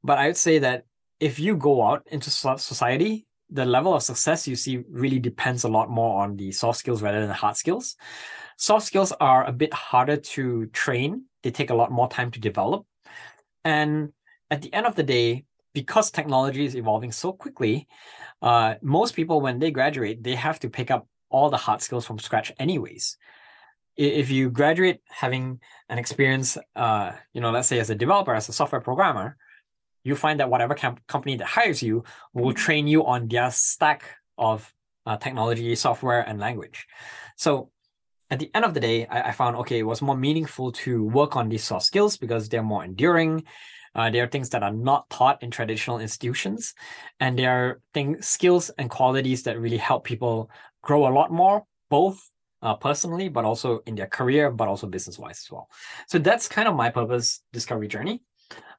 but 0.04 0.18
i 0.18 0.28
would 0.28 0.38
say 0.38 0.60
that 0.60 0.86
if 1.20 1.40
you 1.40 1.56
go 1.56 1.84
out 1.84 2.08
into 2.12 2.30
society 2.30 3.26
the 3.50 3.66
level 3.66 3.94
of 3.94 4.02
success 4.02 4.48
you 4.48 4.56
see 4.56 4.84
really 4.90 5.20
depends 5.20 5.64
a 5.64 5.68
lot 5.68 5.90
more 5.90 6.22
on 6.24 6.36
the 6.36 6.52
soft 6.52 6.80
skills 6.80 7.02
rather 7.02 7.20
than 7.20 7.28
the 7.28 7.34
hard 7.34 7.56
skills. 7.56 7.96
Soft 8.58 8.86
skills 8.86 9.12
are 9.20 9.46
a 9.46 9.52
bit 9.52 9.74
harder 9.74 10.18
to 10.18 10.66
train. 10.68 11.26
They 11.44 11.52
take 11.52 11.70
a 11.70 11.76
lot 11.76 11.92
more 11.92 12.10
time 12.10 12.32
to 12.32 12.40
develop. 12.40 12.86
And 13.64 14.14
at 14.50 14.62
the 14.62 14.74
end 14.74 14.86
of 14.86 14.96
the 14.96 15.04
day 15.04 15.46
because 15.74 16.10
technology 16.10 16.66
is 16.66 16.76
evolving 16.76 17.12
so 17.12 17.34
quickly 17.34 17.88
uh, 18.42 18.76
most 18.82 19.16
people 19.16 19.42
when 19.42 19.60
they 19.60 19.72
graduate 19.72 20.24
they 20.24 20.36
have 20.36 20.60
to 20.60 20.70
pick 20.70 20.90
up 20.90 21.08
all 21.36 21.50
the 21.50 21.64
hard 21.66 21.82
skills 21.82 22.06
from 22.06 22.18
scratch 22.18 22.50
anyways. 22.66 23.18
If 23.98 24.28
you 24.30 24.50
graduate 24.62 25.00
having 25.24 25.60
an 25.92 25.98
experience 26.04 26.58
uh 26.84 27.12
you 27.34 27.42
know 27.42 27.52
let's 27.56 27.68
say 27.72 27.80
as 27.80 27.90
a 27.90 28.02
developer 28.04 28.34
as 28.40 28.48
a 28.50 28.54
software 28.60 28.84
programmer 28.90 29.28
you 30.08 30.16
find 30.16 30.40
that 30.40 30.50
whatever 30.50 30.76
company 31.14 31.36
that 31.38 31.48
hires 31.58 31.82
you 31.88 31.96
will 32.34 32.52
mm-hmm. 32.52 32.66
train 32.66 32.86
you 32.94 33.00
on 33.14 33.28
their 33.28 33.52
stack 33.52 34.02
of 34.38 34.58
uh, 35.06 35.18
technology 35.18 35.76
software 35.76 36.22
and 36.30 36.40
language. 36.40 36.88
So 37.36 37.70
at 38.30 38.40
the 38.40 38.50
end 38.56 38.66
of 38.66 38.74
the 38.74 38.84
day 38.90 38.98
I, 39.16 39.30
I, 39.30 39.32
found 39.40 39.56
okay 39.62 39.80
it 39.80 39.90
was 39.92 40.02
more 40.02 40.18
meaningful 40.28 40.68
to 40.84 40.92
work 41.20 41.36
on 41.40 41.50
these 41.50 41.64
soft 41.64 41.86
skills 41.86 42.18
because 42.24 42.44
they're 42.50 42.72
more 42.74 42.84
enduring 42.84 43.34
uh, 43.96 44.10
there 44.10 44.24
are 44.24 44.28
things 44.28 44.50
that 44.50 44.64
are 44.64 44.74
not 44.74 45.10
taught 45.10 45.42
in 45.42 45.50
traditional 45.50 46.00
institutions, 46.00 46.74
and 47.20 47.40
there 47.40 47.52
are 47.52 47.82
things, 47.94 48.28
skills 48.28 48.70
and 48.78 48.90
qualities 48.90 49.44
that 49.44 49.60
really 49.60 49.78
help 49.78 50.04
people 50.04 50.50
grow 50.84 51.08
a 51.08 51.14
lot 51.14 51.32
more, 51.32 51.66
both 51.90 52.30
uh, 52.62 52.76
personally, 52.76 53.30
but 53.30 53.46
also 53.46 53.80
in 53.86 53.96
their 53.96 54.08
career, 54.08 54.52
but 54.52 54.68
also 54.68 54.88
business 54.88 55.18
wise 55.18 55.44
as 55.46 55.52
well. 55.52 55.70
So 56.08 56.20
that's 56.20 56.48
kind 56.48 56.68
of 56.68 56.76
my 56.76 56.90
purpose 56.90 57.42
discovery 57.54 57.88
journey. 57.88 58.22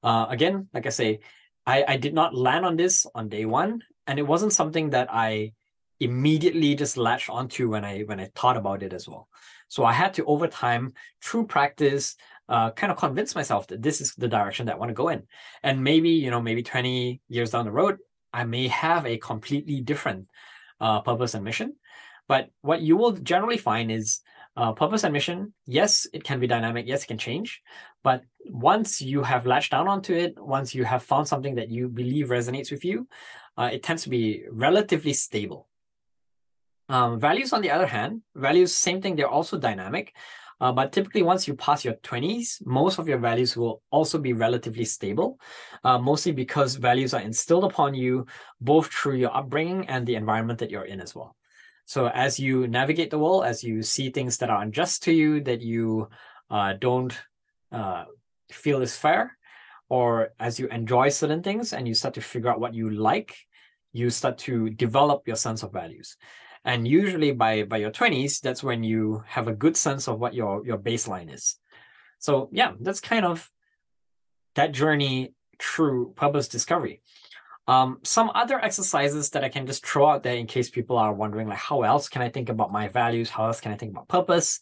Uh, 0.03 0.27
again, 0.29 0.69
like 0.75 0.87
I 0.87 0.91
say, 0.91 1.21
I, 1.67 1.85
I 1.89 1.97
did 1.97 2.15
not 2.15 2.35
land 2.35 2.65
on 2.65 2.77
this 2.77 3.07
on 3.15 3.29
day 3.29 3.45
one, 3.45 3.83
and 4.07 4.19
it 4.19 4.27
wasn't 4.27 4.53
something 4.53 4.91
that 4.91 5.09
I 5.11 5.53
immediately 5.99 6.75
just 6.75 6.97
latched 6.97 7.31
onto 7.31 7.71
when 7.71 7.85
I 7.85 8.01
when 8.03 8.21
I 8.21 8.29
thought 8.35 8.57
about 8.57 8.83
it 8.83 8.93
as 8.93 9.09
well. 9.09 9.29
So 9.69 9.85
I 9.85 9.93
had 9.93 10.15
to 10.15 10.25
over 10.27 10.47
time, 10.47 10.93
through 11.23 11.47
practice, 11.47 12.17
uh, 12.49 12.71
kind 12.71 12.93
of 12.93 12.99
convince 12.99 13.35
myself 13.35 13.67
that 13.69 13.83
this 13.83 14.01
is 14.01 14.15
the 14.15 14.29
direction 14.29 14.67
that 14.67 14.75
I 14.75 14.79
want 14.79 14.91
to 14.91 14.95
go 14.95 15.09
in. 15.09 15.25
And 15.63 15.83
maybe, 15.83 16.11
you 16.11 16.31
know, 16.31 16.41
maybe 16.41 16.63
20 16.63 17.21
years 17.29 17.51
down 17.51 17.65
the 17.65 17.73
road, 17.73 17.99
I 18.33 18.45
may 18.45 18.69
have 18.69 19.07
a 19.07 19.19
completely 19.19 19.81
different 19.81 20.29
uh, 20.81 21.01
purpose 21.01 21.35
and 21.35 21.45
mission. 21.45 21.77
But 22.29 22.51
what 22.61 22.81
you 22.81 22.97
will 22.97 23.13
generally 23.13 23.57
find 23.57 23.91
is 23.91 24.21
uh, 24.57 24.73
purpose 24.73 25.05
and 25.05 25.13
mission, 25.13 25.53
yes, 25.67 26.07
it 26.13 26.25
can 26.25 26.41
be 26.41 26.47
dynamic, 26.47 26.87
yes, 26.87 27.05
it 27.05 27.09
can 27.09 27.19
change. 27.19 27.63
But 28.03 28.23
once 28.47 29.03
you 29.03 29.23
have 29.23 29.47
latched 29.47 29.73
down 29.73 29.87
onto 29.87 30.15
it, 30.15 30.35
once 30.39 30.75
you 30.75 30.85
have 30.85 31.03
found 31.03 31.29
something 31.29 31.57
that 31.57 31.69
you 31.69 31.89
believe 31.89 32.29
resonates 32.29 32.71
with 32.71 32.85
you, 32.85 33.07
uh, 33.59 33.71
it 33.73 33.83
tends 33.83 34.03
to 34.05 34.09
be 34.09 34.45
relatively 34.51 35.13
stable. 35.13 35.69
Um, 36.89 37.19
values, 37.19 37.53
on 37.53 37.63
the 37.63 37.71
other 37.71 37.87
hand, 37.87 38.23
values, 38.35 38.75
same 38.75 39.03
thing, 39.03 39.17
they're 39.17 39.29
also 39.29 39.59
dynamic. 39.59 40.15
Uh, 40.61 40.73
but 40.73 40.93
typically, 40.93 41.23
once 41.23 41.47
you 41.47 41.55
pass 41.55 41.85
your 41.85 41.95
20s, 41.95 42.63
most 42.65 42.99
of 42.99 43.09
your 43.09 43.19
values 43.19 43.57
will 43.57 43.83
also 43.91 44.19
be 44.19 44.33
relatively 44.33 44.85
stable, 44.85 45.39
uh, 45.85 45.99
mostly 45.99 46.33
because 46.33 46.77
values 46.77 47.13
are 47.13 47.21
instilled 47.21 47.65
upon 47.65 47.95
you 47.95 48.27
both 48.61 48.87
through 48.93 49.17
your 49.17 49.37
upbringing 49.37 49.87
and 49.89 50.07
the 50.07 50.15
environment 50.15 50.59
that 50.59 50.71
you're 50.71 50.87
in 50.87 51.01
as 51.01 51.15
well. 51.15 51.37
So, 51.85 52.09
as 52.09 52.41
you 52.41 52.67
navigate 52.67 53.11
the 53.11 53.19
world, 53.19 53.45
as 53.45 53.63
you 53.63 53.83
see 53.83 54.11
things 54.11 54.39
that 54.39 54.51
are 54.51 54.63
unjust 54.63 55.03
to 55.05 55.13
you, 55.13 55.43
that 55.43 55.61
you 55.61 56.09
uh, 56.51 56.73
don't 56.81 57.17
uh, 57.71 58.05
feel 58.51 58.81
is 58.81 58.97
fair, 58.97 59.37
or 59.91 60.31
as 60.41 60.59
you 60.59 60.69
enjoy 60.69 61.11
certain 61.11 61.43
things 61.43 61.75
and 61.75 61.87
you 61.87 61.95
start 61.95 62.15
to 62.15 62.23
figure 62.23 62.51
out 62.51 62.61
what 62.61 62.75
you 62.75 62.91
like, 62.91 63.37
you 63.93 64.09
start 64.09 64.39
to 64.39 64.71
develop 64.71 65.27
your 65.27 65.37
sense 65.37 65.63
of 65.63 65.73
values 65.73 66.17
and 66.67 66.87
usually 66.87 67.31
by 67.31 67.63
by 67.63 67.79
your 67.79 67.93
20s 67.93 68.41
that's 68.41 68.63
when 68.63 68.83
you 68.83 69.23
have 69.27 69.49
a 69.49 69.55
good 69.55 69.77
sense 69.77 70.09
of 70.09 70.19
what 70.19 70.35
your 70.35 70.67
your 70.67 70.77
baseline 70.77 71.33
is. 71.33 71.57
So 72.19 72.51
yeah 72.53 72.73
that's 72.81 73.01
kind 73.01 73.25
of 73.25 73.51
that 74.57 74.73
journey 74.73 75.33
through 75.59 76.13
purpose 76.17 76.49
discovery. 76.49 77.01
Um, 77.69 77.99
some 78.05 78.31
other 78.35 78.63
exercises 78.63 79.31
that 79.31 79.43
i 79.43 79.49
can 79.49 79.67
just 79.67 79.85
throw 79.85 80.07
out 80.07 80.23
there 80.23 80.37
in 80.37 80.47
case 80.47 80.71
people 80.71 80.99
are 80.99 81.13
wondering 81.13 81.49
like 81.49 81.59
how 81.59 81.83
else 81.83 82.09
can 82.09 82.23
i 82.23 82.29
think 82.29 82.49
about 82.49 82.71
my 82.71 82.89
values? 82.89 83.31
How 83.31 83.47
else 83.47 83.61
can 83.61 83.73
i 83.73 83.77
think 83.77 83.93
about 83.93 84.09
purpose? 84.09 84.61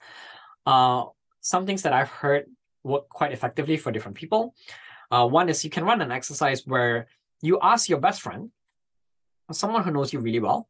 Uh, 0.64 1.04
some 1.40 1.66
things 1.66 1.82
that 1.82 1.92
i've 1.92 2.08
heard 2.08 2.44
work 2.82 3.08
quite 3.08 3.32
effectively 3.32 3.78
for 3.78 3.90
different 3.90 4.16
people. 4.16 4.54
Uh, 5.10 5.26
one 5.26 5.48
is 5.48 5.64
you 5.64 5.70
can 5.70 5.84
run 5.84 6.00
an 6.02 6.12
exercise 6.12 6.66
where 6.66 7.08
you 7.40 7.58
ask 7.62 7.88
your 7.88 8.00
best 8.00 8.20
friend 8.20 8.50
someone 9.52 9.82
who 9.84 9.90
knows 9.90 10.12
you 10.12 10.20
really 10.20 10.40
well 10.40 10.68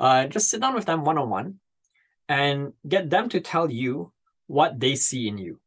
uh, 0.00 0.26
just 0.26 0.50
sit 0.50 0.60
down 0.60 0.74
with 0.74 0.86
them 0.86 1.04
one 1.04 1.18
on 1.18 1.28
one 1.30 1.60
and 2.28 2.72
get 2.88 3.10
them 3.10 3.28
to 3.28 3.40
tell 3.40 3.70
you 3.70 4.12
what 4.46 4.80
they 4.80 4.94
see 4.96 5.28
in 5.28 5.38
you. 5.38 5.60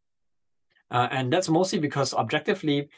Uh, 0.91 1.07
and 1.11 1.31
that's 1.31 1.49
mostly 1.49 1.79
because 1.79 2.13
objectively, 2.13 2.89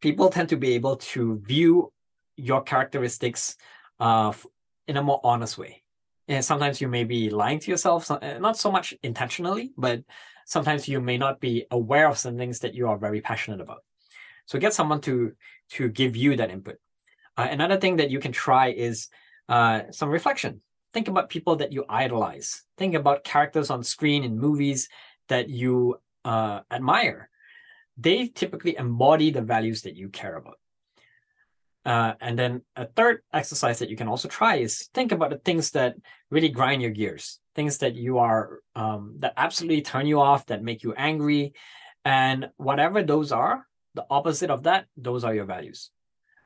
people 0.00 0.28
tend 0.28 0.48
to 0.48 0.56
be 0.56 0.74
able 0.74 0.96
to 0.96 1.38
view 1.46 1.92
your 2.36 2.62
characteristics 2.62 3.56
uh, 4.00 4.32
in 4.86 4.96
a 4.96 5.02
more 5.02 5.20
honest 5.24 5.58
way. 5.58 5.82
And 6.28 6.44
sometimes 6.44 6.80
you 6.80 6.88
may 6.88 7.04
be 7.04 7.30
lying 7.30 7.58
to 7.60 7.70
yourself, 7.70 8.10
uh, 8.10 8.38
not 8.38 8.56
so 8.56 8.70
much 8.70 8.94
intentionally, 9.02 9.72
but 9.76 10.02
sometimes 10.44 10.88
you 10.88 11.00
may 11.00 11.18
not 11.18 11.40
be 11.40 11.66
aware 11.70 12.08
of 12.08 12.18
some 12.18 12.36
things 12.36 12.60
that 12.60 12.74
you 12.74 12.88
are 12.88 12.98
very 12.98 13.20
passionate 13.20 13.60
about. 13.60 13.82
So 14.46 14.58
get 14.58 14.74
someone 14.74 15.00
to 15.02 15.32
to 15.70 15.88
give 15.88 16.16
you 16.16 16.36
that 16.36 16.50
input. 16.50 16.76
Uh, 17.36 17.48
another 17.50 17.76
thing 17.76 17.96
that 17.96 18.10
you 18.10 18.18
can 18.18 18.32
try 18.32 18.70
is 18.70 19.08
uh, 19.48 19.82
some 19.90 20.10
reflection. 20.10 20.60
Think 20.92 21.08
about 21.08 21.30
people 21.30 21.56
that 21.56 21.72
you 21.72 21.84
idolize. 21.88 22.62
Think 22.76 22.94
about 22.94 23.24
characters 23.24 23.70
on 23.70 23.82
screen 23.82 24.24
in 24.24 24.38
movies 24.38 24.88
that 25.28 25.48
you 25.48 26.00
uh, 26.24 26.60
admire. 26.70 27.28
They 27.96 28.28
typically 28.28 28.76
embody 28.76 29.30
the 29.30 29.42
values 29.42 29.82
that 29.82 29.96
you 29.96 30.08
care 30.08 30.36
about. 30.36 30.58
Uh, 31.84 32.14
and 32.20 32.38
then 32.38 32.62
a 32.76 32.84
third 32.84 33.22
exercise 33.32 33.78
that 33.78 33.88
you 33.88 33.96
can 33.96 34.08
also 34.08 34.28
try 34.28 34.56
is 34.56 34.88
think 34.92 35.12
about 35.12 35.30
the 35.30 35.38
things 35.38 35.70
that 35.70 35.96
really 36.30 36.48
grind 36.48 36.82
your 36.82 36.90
gears, 36.90 37.40
things 37.54 37.78
that 37.78 37.94
you 37.94 38.18
are 38.18 38.60
um, 38.76 39.14
that 39.20 39.32
absolutely 39.36 39.80
turn 39.80 40.06
you 40.06 40.20
off, 40.20 40.44
that 40.46 40.62
make 40.62 40.82
you 40.82 40.92
angry, 40.94 41.54
and 42.04 42.50
whatever 42.56 43.02
those 43.02 43.32
are, 43.32 43.66
the 43.94 44.04
opposite 44.10 44.50
of 44.50 44.64
that, 44.64 44.86
those 44.96 45.24
are 45.24 45.34
your 45.34 45.44
values. 45.44 45.90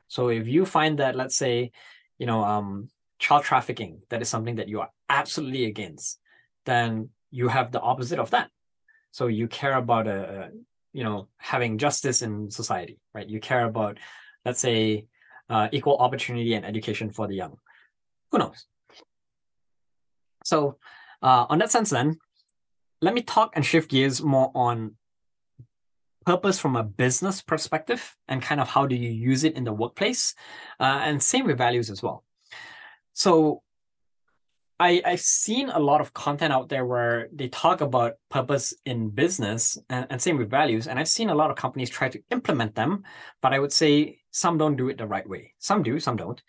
So 0.07 0.29
if 0.29 0.47
you 0.47 0.65
find 0.65 0.99
that, 0.99 1.15
let's 1.15 1.35
say, 1.35 1.71
you 2.17 2.25
know, 2.25 2.43
um, 2.43 2.89
child 3.23 3.43
trafficking, 3.43 3.93
that 4.09 4.21
is 4.21 4.27
something 4.27 4.57
that 4.59 4.67
you 4.67 4.81
are 4.83 4.91
absolutely 5.07 5.63
against, 5.65 6.19
then 6.65 7.09
you 7.31 7.47
have 7.47 7.71
the 7.71 7.79
opposite 7.79 8.19
of 8.19 8.29
that. 8.31 8.49
So 9.11 9.27
you 9.27 9.47
care 9.47 9.77
about 9.83 10.05
a, 10.07 10.19
uh, 10.37 10.47
you 10.91 11.03
know, 11.05 11.29
having 11.37 11.77
justice 11.77 12.21
in 12.21 12.51
society, 12.51 12.99
right? 13.15 13.29
You 13.33 13.39
care 13.39 13.65
about, 13.65 13.97
let's 14.45 14.59
say, 14.59 15.07
uh, 15.49 15.67
equal 15.71 15.97
opportunity 16.05 16.53
and 16.53 16.65
education 16.65 17.11
for 17.11 17.25
the 17.27 17.35
young. 17.35 17.55
Who 18.31 18.39
knows? 18.39 18.59
So, 20.43 20.77
uh, 21.21 21.45
on 21.49 21.59
that 21.59 21.71
sense, 21.71 21.89
then, 21.91 22.19
let 23.01 23.13
me 23.13 23.21
talk 23.21 23.53
and 23.55 23.65
shift 23.65 23.89
gears 23.89 24.21
more 24.21 24.51
on 24.53 24.95
purpose 26.25 26.59
from 26.59 26.75
a 26.75 26.83
business 26.83 27.41
perspective 27.41 28.01
and 28.27 28.41
kind 28.41 28.59
of 28.59 28.67
how 28.67 28.85
do 28.91 28.95
you 28.95 29.11
use 29.31 29.43
it 29.47 29.55
in 29.55 29.63
the 29.63 29.73
workplace, 29.73 30.35
uh, 30.79 30.99
and 31.07 31.23
same 31.23 31.45
with 31.47 31.57
values 31.57 31.89
as 31.89 32.03
well. 32.03 32.23
So 33.13 33.61
I, 34.79 35.01
I've 35.05 35.21
seen 35.21 35.69
a 35.69 35.79
lot 35.79 36.01
of 36.01 36.13
content 36.13 36.51
out 36.51 36.67
there 36.67 36.85
where 36.85 37.29
they 37.31 37.47
talk 37.47 37.81
about 37.81 38.13
purpose 38.29 38.73
in 38.85 39.09
business 39.09 39.77
and, 39.89 40.07
and 40.09 40.21
same 40.21 40.37
with 40.37 40.49
values. 40.49 40.87
And 40.87 40.99
I've 40.99 41.07
seen 41.07 41.29
a 41.29 41.35
lot 41.35 41.51
of 41.51 41.55
companies 41.55 41.89
try 41.89 42.09
to 42.09 42.21
implement 42.31 42.75
them, 42.75 43.03
but 43.41 43.53
I 43.53 43.59
would 43.59 43.71
say 43.71 44.19
some 44.31 44.57
don't 44.57 44.75
do 44.75 44.89
it 44.89 44.97
the 44.97 45.07
right 45.07 45.27
way. 45.27 45.53
Some 45.59 45.83
do, 45.83 45.99
some 45.99 46.17
don't. 46.17 46.41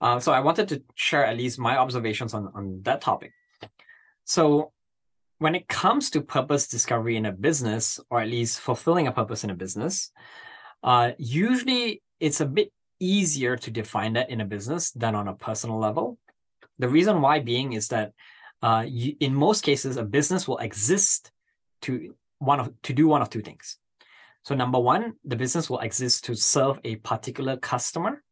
Uh, 0.00 0.18
so 0.18 0.32
I 0.32 0.40
wanted 0.40 0.68
to 0.68 0.82
share 0.94 1.24
at 1.24 1.36
least 1.36 1.58
my 1.58 1.76
observations 1.76 2.32
on, 2.32 2.50
on 2.54 2.80
that 2.84 3.02
topic. 3.02 3.32
So 4.24 4.72
when 5.38 5.54
it 5.54 5.68
comes 5.68 6.10
to 6.10 6.22
purpose 6.22 6.66
discovery 6.66 7.16
in 7.16 7.26
a 7.26 7.32
business, 7.32 8.00
or 8.10 8.20
at 8.20 8.28
least 8.28 8.60
fulfilling 8.60 9.06
a 9.06 9.12
purpose 9.12 9.44
in 9.44 9.50
a 9.50 9.54
business, 9.54 10.10
uh, 10.82 11.12
usually 11.18 12.02
it's 12.18 12.40
a 12.40 12.46
bit 12.46 12.72
easier 13.00 13.56
to 13.56 13.70
define 13.70 14.12
that 14.12 14.30
in 14.30 14.40
a 14.40 14.44
business 14.44 14.92
than 14.92 15.14
on 15.14 15.26
a 15.26 15.34
personal 15.34 15.78
level. 15.78 16.18
The 16.78 16.88
reason 16.88 17.20
why 17.20 17.40
being 17.40 17.72
is 17.72 17.88
that 17.88 18.12
uh, 18.62 18.84
you, 18.86 19.16
in 19.20 19.34
most 19.34 19.62
cases, 19.62 19.96
a 19.96 20.04
business 20.04 20.46
will 20.46 20.58
exist 20.58 21.32
to 21.82 22.14
one 22.38 22.60
of 22.60 22.72
to 22.82 22.92
do 22.92 23.08
one 23.08 23.22
of 23.22 23.30
two 23.30 23.42
things. 23.42 23.78
So 24.42 24.54
number 24.54 24.78
one, 24.78 25.14
the 25.24 25.36
business 25.36 25.68
will 25.68 25.80
exist 25.80 26.24
to 26.26 26.34
serve 26.34 26.78
a 26.84 26.96
particular 26.96 27.56
customer, 27.56 28.22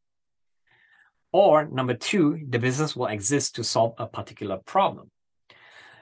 or 1.33 1.67
number 1.67 1.95
two, 1.95 2.41
the 2.49 2.59
business 2.59 2.97
will 2.97 3.07
exist 3.07 3.57
to 3.57 3.65
solve 3.65 3.95
a 3.99 4.07
particular 4.07 4.59
problem. 4.65 5.11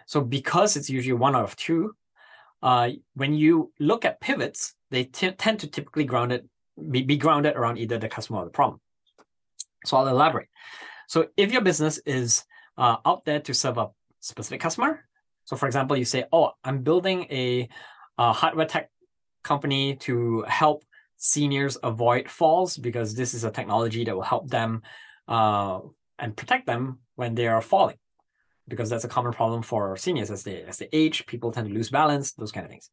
So 0.07 0.21
because 0.21 0.77
it's 0.77 0.91
usually 0.91 1.15
one 1.15 1.35
out 1.35 1.45
of 1.45 1.57
two, 1.57 1.97
uh, 2.63 2.91
when 3.15 3.35
you 3.35 3.73
look 3.81 4.05
at 4.05 4.21
pivots, 4.21 4.75
they 4.91 5.05
t- 5.05 5.33
tend 5.33 5.61
to 5.61 5.67
typically 5.67 6.05
ground 6.05 6.33
it 6.33 6.47
be, 6.91 7.03
be 7.03 7.17
grounded 7.17 7.57
around 7.57 7.79
either 7.79 7.99
the 7.99 8.09
customer 8.09 8.41
or 8.41 8.45
the 8.45 8.51
problem. 8.51 8.81
So 9.85 9.97
I'll 9.97 10.09
elaborate. 10.09 10.49
So 11.09 11.29
if 11.37 11.53
your 11.53 11.63
business 11.63 11.99
is 12.07 12.45
uh, 12.77 12.97
out 13.05 13.25
there 13.25 13.41
to 13.41 13.55
serve 13.55 13.79
a 13.79 13.91
specific 14.21 14.61
customer, 14.61 15.05
so 15.45 15.57
for 15.57 15.67
example, 15.67 15.97
you 15.97 16.05
say, 16.05 16.25
"Oh, 16.33 16.53
I'm 16.65 16.83
building 16.83 17.27
a, 17.31 17.69
a 18.19 18.33
hardware 18.33 18.67
tech 18.67 18.91
company 19.45 19.95
to 19.97 20.43
help 20.49 20.85
seniors 21.17 21.79
avoid 21.83 22.29
falls 22.29 22.77
because 22.77 23.15
this 23.15 23.33
is 23.33 23.45
a 23.45 23.51
technology 23.51 24.05
that 24.05 24.15
will 24.15 24.23
help 24.23 24.51
them 24.51 24.83
uh, 25.29 25.79
and 26.19 26.37
protect 26.37 26.67
them 26.67 26.99
when 27.15 27.35
they 27.35 27.47
are 27.47 27.63
falling." 27.63 27.99
because 28.69 28.91
that's 28.91 29.05
a 29.05 29.09
common 29.09 29.33
problem 29.33 29.63
for 29.63 29.97
seniors 29.97 30.31
as 30.31 30.43
they 30.43 30.63
as 30.63 30.79
they 30.79 30.89
age. 30.93 31.27
People 31.27 31.53
tend 31.53 31.69
to 31.69 31.75
lose 31.75 31.91
balance, 31.91 32.33
those 32.33 32.53
kind 32.53 32.65
of 32.65 32.71
things. 32.71 32.91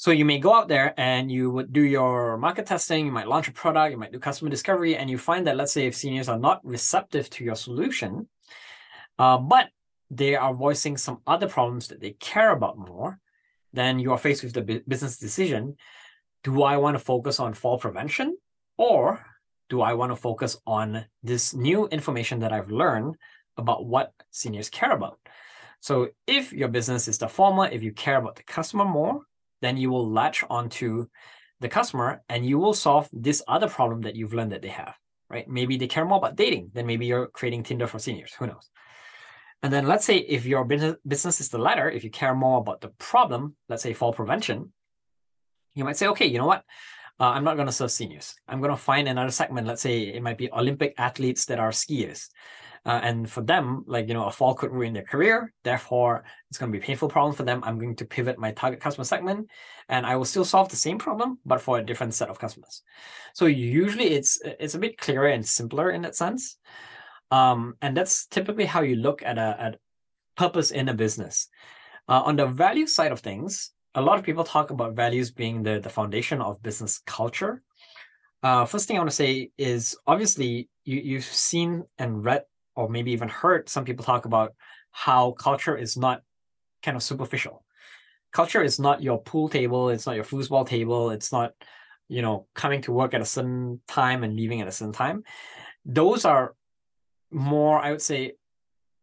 So 0.00 0.12
you 0.12 0.24
may 0.24 0.38
go 0.38 0.54
out 0.54 0.68
there 0.68 0.94
and 0.96 1.30
you 1.30 1.50
would 1.50 1.74
do 1.74 1.82
your 1.82 2.38
market 2.38 2.64
testing, 2.64 3.04
you 3.04 3.12
might 3.12 3.28
launch 3.28 3.48
a 3.48 3.52
product, 3.52 3.90
you 3.90 3.98
might 3.98 4.12
do 4.12 4.18
customer 4.18 4.48
discovery, 4.48 4.96
and 4.96 5.10
you 5.10 5.18
find 5.18 5.46
that 5.46 5.58
let's 5.58 5.74
say 5.74 5.86
if 5.86 5.94
seniors 5.94 6.26
are 6.26 6.38
not 6.38 6.64
receptive 6.64 7.28
to 7.28 7.44
your 7.44 7.54
solution, 7.54 8.26
uh, 9.18 9.36
but 9.36 9.68
they 10.10 10.36
are 10.36 10.54
voicing 10.54 10.96
some 10.96 11.18
other 11.26 11.46
problems 11.46 11.88
that 11.88 12.00
they 12.00 12.12
care 12.12 12.52
about 12.52 12.78
more, 12.78 13.18
then 13.74 13.98
you 13.98 14.10
are 14.12 14.16
faced 14.16 14.42
with 14.42 14.54
the 14.54 14.82
business 14.88 15.18
decision: 15.18 15.76
Do 16.44 16.62
I 16.62 16.78
want 16.78 16.94
to 16.94 17.04
focus 17.04 17.38
on 17.38 17.52
fall 17.52 17.76
prevention, 17.76 18.38
or 18.78 19.22
do 19.68 19.82
I 19.82 19.92
want 19.92 20.12
to 20.12 20.16
focus 20.16 20.56
on 20.66 21.04
this 21.22 21.52
new 21.52 21.88
information 21.88 22.38
that 22.38 22.54
I've 22.54 22.70
learned 22.70 23.16
about 23.58 23.84
what 23.84 24.14
seniors 24.30 24.70
care 24.70 24.92
about? 24.92 25.18
So 25.80 26.08
if 26.26 26.54
your 26.54 26.68
business 26.68 27.06
is 27.06 27.18
the 27.18 27.28
former, 27.28 27.68
if 27.68 27.82
you 27.82 27.92
care 27.92 28.16
about 28.16 28.36
the 28.36 28.44
customer 28.44 28.86
more, 28.86 29.26
then 29.60 29.76
you 29.76 29.90
will 29.90 30.10
latch 30.10 30.44
onto 30.48 31.06
the 31.60 31.68
customer 31.68 32.22
and 32.28 32.44
you 32.44 32.58
will 32.58 32.74
solve 32.74 33.08
this 33.12 33.42
other 33.46 33.68
problem 33.68 34.02
that 34.02 34.16
you've 34.16 34.34
learned 34.34 34.52
that 34.52 34.62
they 34.62 34.68
have, 34.68 34.94
right? 35.28 35.48
Maybe 35.48 35.76
they 35.76 35.86
care 35.86 36.04
more 36.04 36.18
about 36.18 36.36
dating, 36.36 36.70
then 36.74 36.86
maybe 36.86 37.06
you're 37.06 37.26
creating 37.28 37.62
Tinder 37.62 37.86
for 37.86 37.98
seniors, 37.98 38.32
who 38.34 38.46
knows? 38.46 38.70
And 39.62 39.72
then 39.72 39.86
let's 39.86 40.06
say 40.06 40.16
if 40.16 40.46
your 40.46 40.64
business 40.64 40.96
business 41.06 41.40
is 41.40 41.50
the 41.50 41.58
latter, 41.58 41.90
if 41.90 42.02
you 42.02 42.10
care 42.10 42.34
more 42.34 42.60
about 42.60 42.80
the 42.80 42.88
problem, 42.98 43.56
let's 43.68 43.82
say 43.82 43.92
fall 43.92 44.12
prevention, 44.12 44.72
you 45.74 45.84
might 45.84 45.98
say, 45.98 46.08
okay, 46.08 46.26
you 46.26 46.38
know 46.38 46.46
what? 46.46 46.64
Uh, 47.18 47.24
I'm 47.24 47.44
not 47.44 47.56
going 47.56 47.66
to 47.66 47.72
serve 47.72 47.90
seniors. 47.90 48.34
I'm 48.48 48.60
going 48.60 48.70
to 48.70 48.76
find 48.76 49.06
another 49.06 49.30
segment. 49.30 49.66
Let's 49.66 49.82
say 49.82 50.04
it 50.04 50.22
might 50.22 50.38
be 50.38 50.50
Olympic 50.50 50.94
athletes 50.96 51.44
that 51.46 51.58
are 51.58 51.70
skiers. 51.70 52.28
Uh, 52.86 53.00
and 53.02 53.30
for 53.30 53.42
them, 53.42 53.84
like, 53.86 54.08
you 54.08 54.14
know, 54.14 54.24
a 54.24 54.30
fall 54.30 54.54
could 54.54 54.70
ruin 54.70 54.94
their 54.94 55.02
career. 55.02 55.52
Therefore, 55.64 56.24
it's 56.48 56.58
going 56.58 56.72
to 56.72 56.78
be 56.78 56.82
a 56.82 56.86
painful 56.86 57.08
problem 57.08 57.34
for 57.34 57.42
them. 57.42 57.62
I'm 57.62 57.78
going 57.78 57.96
to 57.96 58.06
pivot 58.06 58.38
my 58.38 58.52
target 58.52 58.80
customer 58.80 59.04
segment 59.04 59.50
and 59.88 60.06
I 60.06 60.16
will 60.16 60.24
still 60.24 60.46
solve 60.46 60.70
the 60.70 60.76
same 60.76 60.98
problem, 60.98 61.38
but 61.44 61.60
for 61.60 61.78
a 61.78 61.84
different 61.84 62.14
set 62.14 62.30
of 62.30 62.38
customers. 62.38 62.82
So 63.34 63.46
usually 63.46 64.12
it's, 64.12 64.40
it's 64.44 64.74
a 64.74 64.78
bit 64.78 64.96
clearer 64.96 65.28
and 65.28 65.46
simpler 65.46 65.90
in 65.90 66.02
that 66.02 66.16
sense. 66.16 66.56
Um, 67.30 67.74
and 67.82 67.96
that's 67.96 68.26
typically 68.26 68.64
how 68.64 68.80
you 68.80 68.96
look 68.96 69.22
at 69.22 69.36
a, 69.36 69.56
at 69.60 69.78
purpose 70.36 70.70
in 70.70 70.88
a 70.88 70.94
business. 70.94 71.48
Uh, 72.08 72.22
on 72.24 72.36
the 72.36 72.46
value 72.46 72.86
side 72.86 73.12
of 73.12 73.20
things, 73.20 73.72
a 73.94 74.00
lot 74.00 74.18
of 74.18 74.24
people 74.24 74.44
talk 74.44 74.70
about 74.70 74.94
values 74.94 75.30
being 75.30 75.62
the, 75.62 75.80
the 75.80 75.90
foundation 75.90 76.40
of 76.40 76.62
business 76.62 77.00
culture. 77.06 77.62
Uh, 78.42 78.64
first 78.64 78.88
thing 78.88 78.96
I 78.96 79.00
want 79.00 79.10
to 79.10 79.16
say 79.16 79.50
is 79.58 79.96
obviously 80.06 80.68
you, 80.84 80.98
you've 80.98 81.24
seen 81.24 81.84
and 81.98 82.24
read 82.24 82.44
or 82.76 82.88
maybe 82.88 83.12
even 83.12 83.28
heard 83.28 83.68
some 83.68 83.84
people 83.84 84.04
talk 84.04 84.24
about 84.24 84.54
how 84.90 85.32
culture 85.32 85.76
is 85.76 85.96
not 85.96 86.22
kind 86.82 86.96
of 86.96 87.02
superficial. 87.02 87.64
Culture 88.32 88.62
is 88.62 88.78
not 88.78 89.02
your 89.02 89.20
pool 89.20 89.48
table, 89.48 89.88
it's 89.88 90.06
not 90.06 90.16
your 90.16 90.24
foosball 90.24 90.66
table, 90.66 91.10
it's 91.10 91.32
not, 91.32 91.52
you 92.08 92.22
know, 92.22 92.46
coming 92.54 92.80
to 92.82 92.92
work 92.92 93.12
at 93.14 93.20
a 93.20 93.24
certain 93.24 93.80
time 93.88 94.22
and 94.24 94.36
leaving 94.36 94.60
at 94.60 94.68
a 94.68 94.72
certain 94.72 94.92
time. 94.92 95.24
Those 95.84 96.24
are 96.24 96.54
more, 97.30 97.80
I 97.80 97.90
would 97.90 98.02
say, 98.02 98.34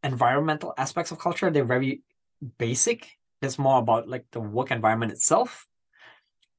environmental 0.03 0.73
aspects 0.77 1.11
of 1.11 1.19
culture. 1.19 1.49
They're 1.49 1.65
very 1.65 2.01
basic. 2.57 3.17
It's 3.41 3.59
more 3.59 3.79
about 3.79 4.07
like 4.07 4.25
the 4.31 4.39
work 4.39 4.71
environment 4.71 5.11
itself. 5.11 5.67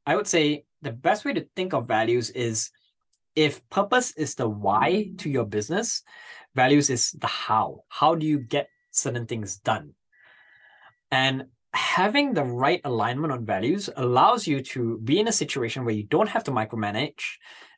I 0.07 0.17
would 0.17 0.27
say 0.27 0.65
the 0.83 0.93
best 0.93 1.25
way 1.25 1.33
to 1.35 1.47
think 1.57 1.73
of 1.73 1.89
values 1.89 2.31
is 2.31 2.71
if 3.35 3.67
purpose 3.71 4.13
is 4.17 4.35
the 4.35 4.49
why 4.49 5.11
to 5.19 5.31
your 5.31 5.45
business, 5.45 6.03
values 6.55 6.91
is 6.91 7.13
the 7.13 7.27
how. 7.27 7.85
How 7.89 8.15
do 8.15 8.27
you 8.27 8.39
get 8.39 8.69
certain 8.91 9.27
things 9.27 9.57
done? 9.57 9.95
And 11.11 11.47
having 11.75 12.35
the 12.35 12.45
right 12.45 12.81
alignment 12.85 13.33
on 13.33 13.45
values 13.45 13.91
allows 13.97 14.47
you 14.47 14.61
to 14.63 14.99
be 15.05 15.21
in 15.21 15.29
a 15.29 15.33
situation 15.33 15.85
where 15.85 15.95
you 15.95 16.03
don't 16.03 16.29
have 16.29 16.45
to 16.45 16.51
micromanage 16.51 17.23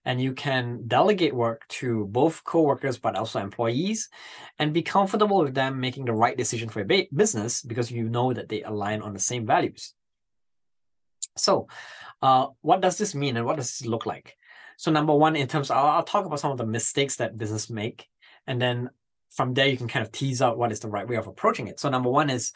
and 0.05 0.21
you 0.21 0.33
can 0.33 0.87
delegate 0.87 1.35
work 1.35 1.67
to 1.69 2.07
both 2.07 2.43
co-workers 2.45 2.99
but 2.99 3.17
also 3.17 3.41
employees 3.41 4.09
and 4.59 4.73
be 4.73 4.83
comfortable 4.83 5.39
with 5.39 5.55
them 5.55 5.81
making 5.81 6.05
the 6.05 6.13
right 6.13 6.37
decision 6.37 6.69
for 6.69 6.81
your 6.81 7.05
business 7.15 7.63
because 7.63 7.91
you 7.91 8.09
know 8.09 8.33
that 8.33 8.49
they 8.49 8.63
align 8.63 9.03
on 9.03 9.13
the 9.13 9.19
same 9.19 9.45
values 9.47 9.95
so 11.37 11.69
uh, 12.23 12.47
what 12.63 12.81
does 12.81 12.97
this 12.99 13.15
mean 13.15 13.37
and 13.37 13.45
what 13.45 13.57
does 13.57 13.79
this 13.79 13.87
look 13.87 14.07
like 14.07 14.37
so 14.77 14.91
number 14.91 15.15
one 15.15 15.37
in 15.37 15.47
terms 15.47 15.71
I'll, 15.71 15.87
I'll 15.87 16.03
talk 16.03 16.25
about 16.25 16.41
some 16.41 16.53
of 16.53 16.59
the 16.59 16.67
mistakes 16.67 17.17
that 17.17 17.37
business 17.37 17.69
make 17.69 18.07
and 18.47 18.61
then 18.61 18.91
from 19.31 19.55
there, 19.55 19.69
you 19.69 19.77
can 19.77 19.89
kind 19.89 20.05
of 20.05 20.13
tease 20.13 20.43
out 20.43 20.59
what 20.59 20.73
is 20.73 20.81
the 20.81 20.89
right 20.89 21.09
way 21.09 21.17
of 21.17 21.27
approaching 21.27 21.69
it. 21.69 21.79
So 21.79 21.89
number 21.89 22.11
one 22.11 22.31
is 22.31 22.53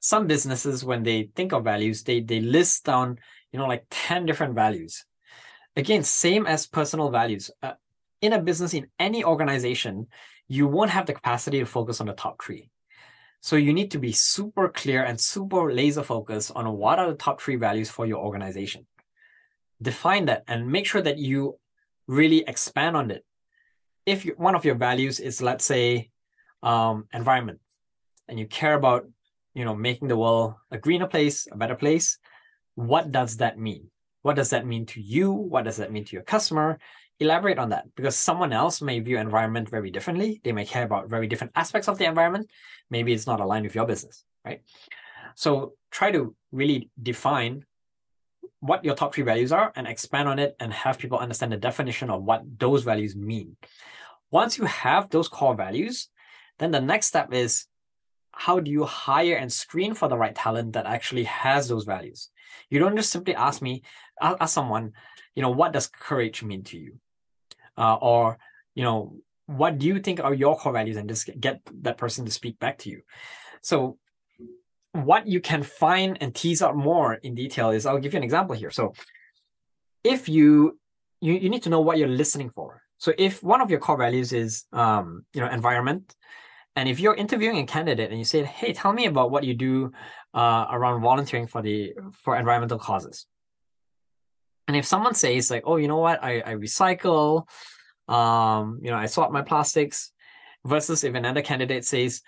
some 0.00 0.26
businesses, 0.26 0.84
when 0.84 1.02
they 1.02 1.30
think 1.34 1.52
of 1.52 1.64
values, 1.64 2.02
they 2.02 2.20
they 2.20 2.40
list 2.40 2.84
down, 2.84 3.18
you 3.52 3.58
know, 3.58 3.66
like 3.66 3.84
10 3.90 4.26
different 4.26 4.54
values. 4.54 5.04
Again, 5.76 6.02
same 6.02 6.46
as 6.46 6.66
personal 6.66 7.10
values. 7.10 7.50
Uh, 7.62 7.72
in 8.20 8.32
a 8.32 8.40
business, 8.40 8.74
in 8.74 8.88
any 8.98 9.24
organization, 9.24 10.06
you 10.48 10.66
won't 10.66 10.90
have 10.90 11.06
the 11.06 11.14
capacity 11.14 11.60
to 11.60 11.66
focus 11.66 12.00
on 12.00 12.06
the 12.06 12.12
top 12.12 12.42
three. 12.42 12.70
So 13.40 13.56
you 13.56 13.72
need 13.72 13.90
to 13.92 13.98
be 13.98 14.12
super 14.12 14.68
clear 14.68 15.02
and 15.02 15.18
super 15.18 15.72
laser 15.72 16.02
focused 16.02 16.52
on 16.54 16.70
what 16.76 16.98
are 16.98 17.08
the 17.08 17.16
top 17.16 17.40
three 17.40 17.56
values 17.56 17.88
for 17.88 18.04
your 18.04 18.18
organization. 18.18 18.86
Define 19.80 20.26
that 20.26 20.44
and 20.46 20.70
make 20.70 20.86
sure 20.86 21.00
that 21.00 21.16
you 21.16 21.58
really 22.06 22.44
expand 22.46 22.96
on 22.96 23.10
it 23.10 23.24
if 24.10 24.24
you, 24.24 24.34
one 24.36 24.54
of 24.54 24.64
your 24.64 24.74
values 24.74 25.20
is 25.20 25.42
let's 25.42 25.64
say 25.64 26.10
um, 26.62 27.06
environment 27.12 27.60
and 28.28 28.38
you 28.38 28.46
care 28.46 28.74
about 28.74 29.06
you 29.54 29.64
know 29.64 29.74
making 29.74 30.08
the 30.08 30.16
world 30.16 30.54
a 30.70 30.78
greener 30.78 31.06
place 31.06 31.48
a 31.50 31.56
better 31.56 31.74
place 31.74 32.18
what 32.76 33.12
does 33.12 33.38
that 33.38 33.58
mean? 33.58 33.90
What 34.22 34.36
does 34.36 34.50
that 34.50 34.66
mean 34.66 34.86
to 34.86 35.00
you? 35.00 35.32
What 35.32 35.64
does 35.64 35.78
that 35.78 35.92
mean 35.92 36.04
to 36.04 36.16
your 36.16 36.22
customer? 36.22 36.78
Elaborate 37.18 37.58
on 37.58 37.70
that 37.70 37.84
because 37.94 38.16
someone 38.16 38.52
else 38.52 38.80
may 38.80 39.00
view 39.00 39.18
environment 39.18 39.68
very 39.68 39.90
differently. 39.90 40.40
They 40.44 40.52
may 40.52 40.64
care 40.64 40.84
about 40.84 41.10
very 41.10 41.26
different 41.26 41.52
aspects 41.56 41.88
of 41.88 41.98
the 41.98 42.06
environment. 42.06 42.48
Maybe 42.88 43.12
it's 43.12 43.26
not 43.26 43.40
aligned 43.40 43.66
with 43.66 43.74
your 43.74 43.86
business 43.86 44.24
right? 44.44 44.62
So 45.34 45.74
try 45.90 46.10
to 46.12 46.34
really 46.52 46.90
define 47.00 47.64
what 48.60 48.84
your 48.84 48.94
top 48.94 49.14
three 49.14 49.24
values 49.24 49.52
are 49.52 49.72
and 49.74 49.86
expand 49.86 50.28
on 50.28 50.38
it 50.38 50.54
and 50.60 50.72
have 50.72 50.98
people 50.98 51.18
understand 51.18 51.52
the 51.52 51.56
definition 51.56 52.10
of 52.10 52.22
what 52.22 52.42
those 52.58 52.82
values 52.82 53.16
mean. 53.16 53.56
Once 54.30 54.58
you 54.58 54.64
have 54.64 55.10
those 55.10 55.28
core 55.28 55.54
values, 55.54 56.08
then 56.58 56.70
the 56.70 56.80
next 56.80 57.06
step 57.06 57.32
is 57.32 57.66
how 58.32 58.60
do 58.60 58.70
you 58.70 58.84
hire 58.84 59.36
and 59.36 59.52
screen 59.52 59.94
for 59.94 60.08
the 60.08 60.16
right 60.16 60.34
talent 60.34 60.72
that 60.74 60.86
actually 60.86 61.24
has 61.24 61.68
those 61.68 61.84
values? 61.84 62.30
You 62.68 62.78
don't 62.78 62.96
just 62.96 63.10
simply 63.10 63.34
ask 63.34 63.60
me, 63.60 63.82
ask 64.20 64.54
someone, 64.54 64.92
you 65.34 65.42
know, 65.42 65.50
what 65.50 65.72
does 65.72 65.88
courage 65.88 66.42
mean 66.42 66.62
to 66.64 66.78
you? 66.78 66.94
Uh, 67.76 67.96
or, 67.96 68.38
you 68.74 68.84
know, 68.84 69.16
what 69.46 69.78
do 69.78 69.86
you 69.86 69.98
think 69.98 70.20
are 70.20 70.34
your 70.34 70.56
core 70.56 70.72
values 70.72 70.96
and 70.96 71.08
just 71.08 71.28
get 71.40 71.60
that 71.82 71.98
person 71.98 72.24
to 72.24 72.30
speak 72.30 72.58
back 72.60 72.78
to 72.78 72.90
you. 72.90 73.02
So 73.62 73.98
what 74.92 75.26
you 75.26 75.40
can 75.40 75.62
find 75.62 76.18
and 76.20 76.34
tease 76.34 76.62
out 76.62 76.76
more 76.76 77.14
in 77.14 77.34
detail 77.34 77.70
is 77.70 77.84
I'll 77.84 77.98
give 77.98 78.12
you 78.12 78.18
an 78.18 78.24
example 78.24 78.54
here. 78.54 78.70
So 78.70 78.94
if 80.04 80.28
you 80.28 80.78
you, 81.20 81.34
you 81.34 81.50
need 81.50 81.64
to 81.64 81.68
know 81.68 81.80
what 81.80 81.98
you're 81.98 82.08
listening 82.08 82.50
for. 82.50 82.82
So 83.00 83.12
if 83.16 83.42
one 83.42 83.60
of 83.62 83.70
your 83.70 83.80
core 83.80 83.96
values 83.96 84.32
is 84.32 84.64
um, 84.72 85.24
you 85.34 85.40
know, 85.40 85.48
environment, 85.48 86.14
and 86.76 86.86
if 86.86 87.00
you're 87.00 87.14
interviewing 87.14 87.58
a 87.58 87.66
candidate 87.66 88.10
and 88.10 88.18
you 88.18 88.24
say, 88.24 88.44
hey, 88.44 88.72
tell 88.72 88.92
me 88.92 89.06
about 89.06 89.30
what 89.32 89.42
you 89.42 89.54
do 89.54 89.90
uh, 90.34 90.66
around 90.70 91.00
volunteering 91.00 91.46
for 91.48 91.62
the 91.62 91.94
for 92.22 92.36
environmental 92.36 92.78
causes. 92.78 93.26
And 94.68 94.76
if 94.76 94.86
someone 94.86 95.14
says 95.14 95.50
like, 95.50 95.64
oh, 95.66 95.76
you 95.76 95.88
know 95.88 95.96
what, 95.96 96.22
I, 96.22 96.40
I 96.40 96.54
recycle, 96.54 97.48
um, 98.06 98.78
you 98.82 98.90
know, 98.90 98.96
I 98.96 99.06
sort 99.06 99.32
my 99.32 99.42
plastics, 99.42 100.12
versus 100.64 101.02
if 101.04 101.14
another 101.14 101.42
candidate 101.42 101.84
says, 101.86 102.22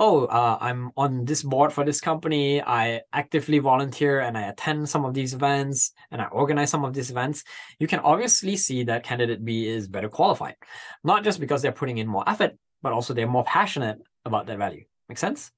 oh, 0.00 0.26
uh, 0.26 0.58
I'm 0.60 0.90
on 0.96 1.24
this 1.24 1.42
board 1.42 1.72
for 1.72 1.84
this 1.84 2.00
company. 2.00 2.60
I 2.60 3.02
actively 3.12 3.58
volunteer 3.58 4.20
and 4.20 4.36
I 4.36 4.48
attend 4.48 4.88
some 4.88 5.04
of 5.04 5.14
these 5.14 5.34
events 5.34 5.92
and 6.10 6.20
I 6.20 6.26
organize 6.26 6.70
some 6.70 6.84
of 6.84 6.92
these 6.94 7.10
events. 7.10 7.44
You 7.78 7.86
can 7.86 8.00
obviously 8.00 8.56
see 8.56 8.84
that 8.84 9.04
candidate 9.04 9.44
B 9.44 9.68
is 9.68 9.86
better 9.86 10.08
qualified, 10.08 10.56
not 11.04 11.22
just 11.22 11.38
because 11.38 11.62
they're 11.62 11.72
putting 11.72 11.98
in 11.98 12.08
more 12.08 12.28
effort, 12.28 12.56
but 12.82 12.92
also 12.92 13.14
they're 13.14 13.26
more 13.26 13.44
passionate 13.44 13.98
about 14.24 14.46
that 14.46 14.58
value. 14.58 14.84
Make 15.08 15.18
sense? 15.18 15.52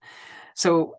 So 0.54 0.96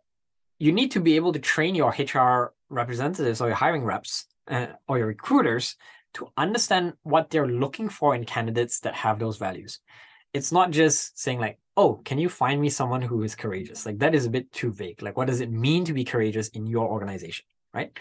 you 0.57 0.71
need 0.71 0.91
to 0.91 0.99
be 0.99 1.15
able 1.15 1.33
to 1.33 1.39
train 1.39 1.75
your 1.75 1.91
HR 1.91 2.53
representatives 2.69 3.39
or 3.39 3.47
your 3.47 3.55
hiring 3.55 3.83
reps 3.83 4.25
uh, 4.49 4.67
or 4.87 4.97
your 4.97 5.07
recruiters 5.07 5.75
to 6.15 6.29
understand 6.37 6.93
what 7.03 7.29
they're 7.29 7.47
looking 7.47 7.89
for 7.89 8.15
in 8.15 8.25
candidates 8.25 8.79
that 8.79 8.95
have 8.95 9.19
those 9.19 9.37
values. 9.37 9.79
It's 10.33 10.51
not 10.51 10.71
just 10.71 11.19
saying 11.19 11.39
like, 11.39 11.59
oh, 11.77 12.01
can 12.03 12.17
you 12.17 12.27
find 12.27 12.59
me 12.59 12.69
someone 12.69 13.03
who 13.03 13.23
is 13.23 13.35
courageous? 13.35 13.85
Like 13.85 13.99
that 13.99 14.15
is 14.15 14.25
a 14.25 14.31
bit 14.31 14.51
too 14.51 14.73
vague. 14.73 15.01
Like, 15.01 15.15
what 15.15 15.27
does 15.27 15.41
it 15.41 15.51
mean 15.51 15.85
to 15.85 15.93
be 15.93 16.03
courageous 16.03 16.49
in 16.49 16.65
your 16.65 16.89
organization? 16.89 17.45
Right. 17.73 17.97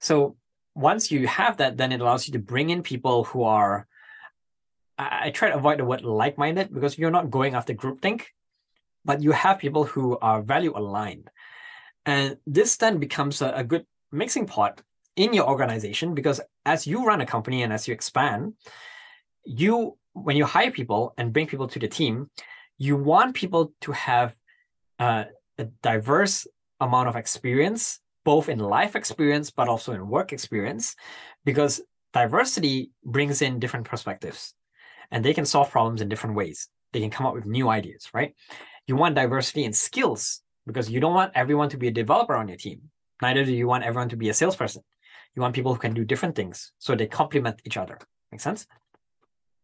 So 0.00 0.36
once 0.74 1.12
you 1.12 1.26
have 1.28 1.58
that, 1.58 1.76
then 1.76 1.92
it 1.92 2.00
allows 2.00 2.26
you 2.26 2.32
to 2.32 2.38
bring 2.38 2.70
in 2.70 2.82
people 2.82 3.24
who 3.24 3.42
are, 3.44 3.86
I, 4.98 5.26
I 5.26 5.30
try 5.30 5.50
to 5.50 5.56
avoid 5.56 5.78
the 5.78 5.84
word 5.84 6.02
like 6.02 6.38
minded 6.38 6.72
because 6.72 6.98
you're 6.98 7.10
not 7.10 7.30
going 7.30 7.54
after 7.54 7.74
groupthink. 7.74 8.22
but 9.04 9.22
you 9.22 9.32
have 9.32 9.58
people 9.58 9.84
who 9.84 10.18
are 10.18 10.42
value 10.42 10.72
aligned. 10.74 11.30
And 12.06 12.38
this 12.46 12.76
then 12.76 12.98
becomes 12.98 13.42
a, 13.42 13.50
a 13.50 13.64
good 13.64 13.86
mixing 14.10 14.46
pot 14.46 14.80
in 15.16 15.32
your 15.32 15.48
organization 15.48 16.14
because 16.14 16.40
as 16.64 16.86
you 16.86 17.04
run 17.04 17.20
a 17.20 17.26
company 17.26 17.62
and 17.62 17.72
as 17.72 17.86
you 17.86 17.94
expand, 17.94 18.54
you 19.44 19.96
when 20.14 20.36
you 20.36 20.44
hire 20.44 20.70
people 20.70 21.12
and 21.18 21.32
bring 21.32 21.46
people 21.46 21.68
to 21.68 21.78
the 21.78 21.88
team, 21.88 22.30
you 22.78 22.96
want 22.96 23.34
people 23.34 23.72
to 23.82 23.92
have 23.92 24.34
uh, 24.98 25.24
a 25.58 25.64
diverse 25.82 26.46
amount 26.80 27.08
of 27.08 27.16
experience, 27.16 28.00
both 28.24 28.48
in 28.48 28.58
life 28.58 28.96
experience 28.96 29.50
but 29.50 29.68
also 29.68 29.92
in 29.92 30.08
work 30.08 30.32
experience, 30.32 30.96
because 31.44 31.80
diversity 32.12 32.90
brings 33.04 33.42
in 33.42 33.58
different 33.58 33.86
perspectives, 33.86 34.54
and 35.10 35.24
they 35.24 35.34
can 35.34 35.44
solve 35.44 35.70
problems 35.70 36.00
in 36.00 36.08
different 36.08 36.36
ways. 36.36 36.68
They 36.92 37.00
can 37.00 37.10
come 37.10 37.26
up 37.26 37.34
with 37.34 37.46
new 37.46 37.68
ideas, 37.68 38.08
right? 38.14 38.34
You 38.86 38.96
want 38.96 39.14
diversity 39.14 39.64
in 39.64 39.72
skills 39.72 40.40
because 40.66 40.90
you 40.90 41.00
don't 41.00 41.14
want 41.14 41.32
everyone 41.34 41.68
to 41.70 41.76
be 41.76 41.88
a 41.88 41.92
developer 41.92 42.34
on 42.34 42.48
your 42.48 42.56
team. 42.56 42.90
Neither 43.20 43.44
do 43.44 43.52
you 43.52 43.66
want 43.66 43.84
everyone 43.84 44.08
to 44.10 44.16
be 44.16 44.28
a 44.28 44.34
salesperson. 44.34 44.82
You 45.34 45.42
want 45.42 45.54
people 45.54 45.74
who 45.74 45.80
can 45.80 45.94
do 45.94 46.04
different 46.04 46.36
things 46.36 46.72
so 46.78 46.94
they 46.94 47.06
complement 47.06 47.60
each 47.64 47.76
other. 47.76 47.98
Make 48.30 48.40
sense? 48.40 48.66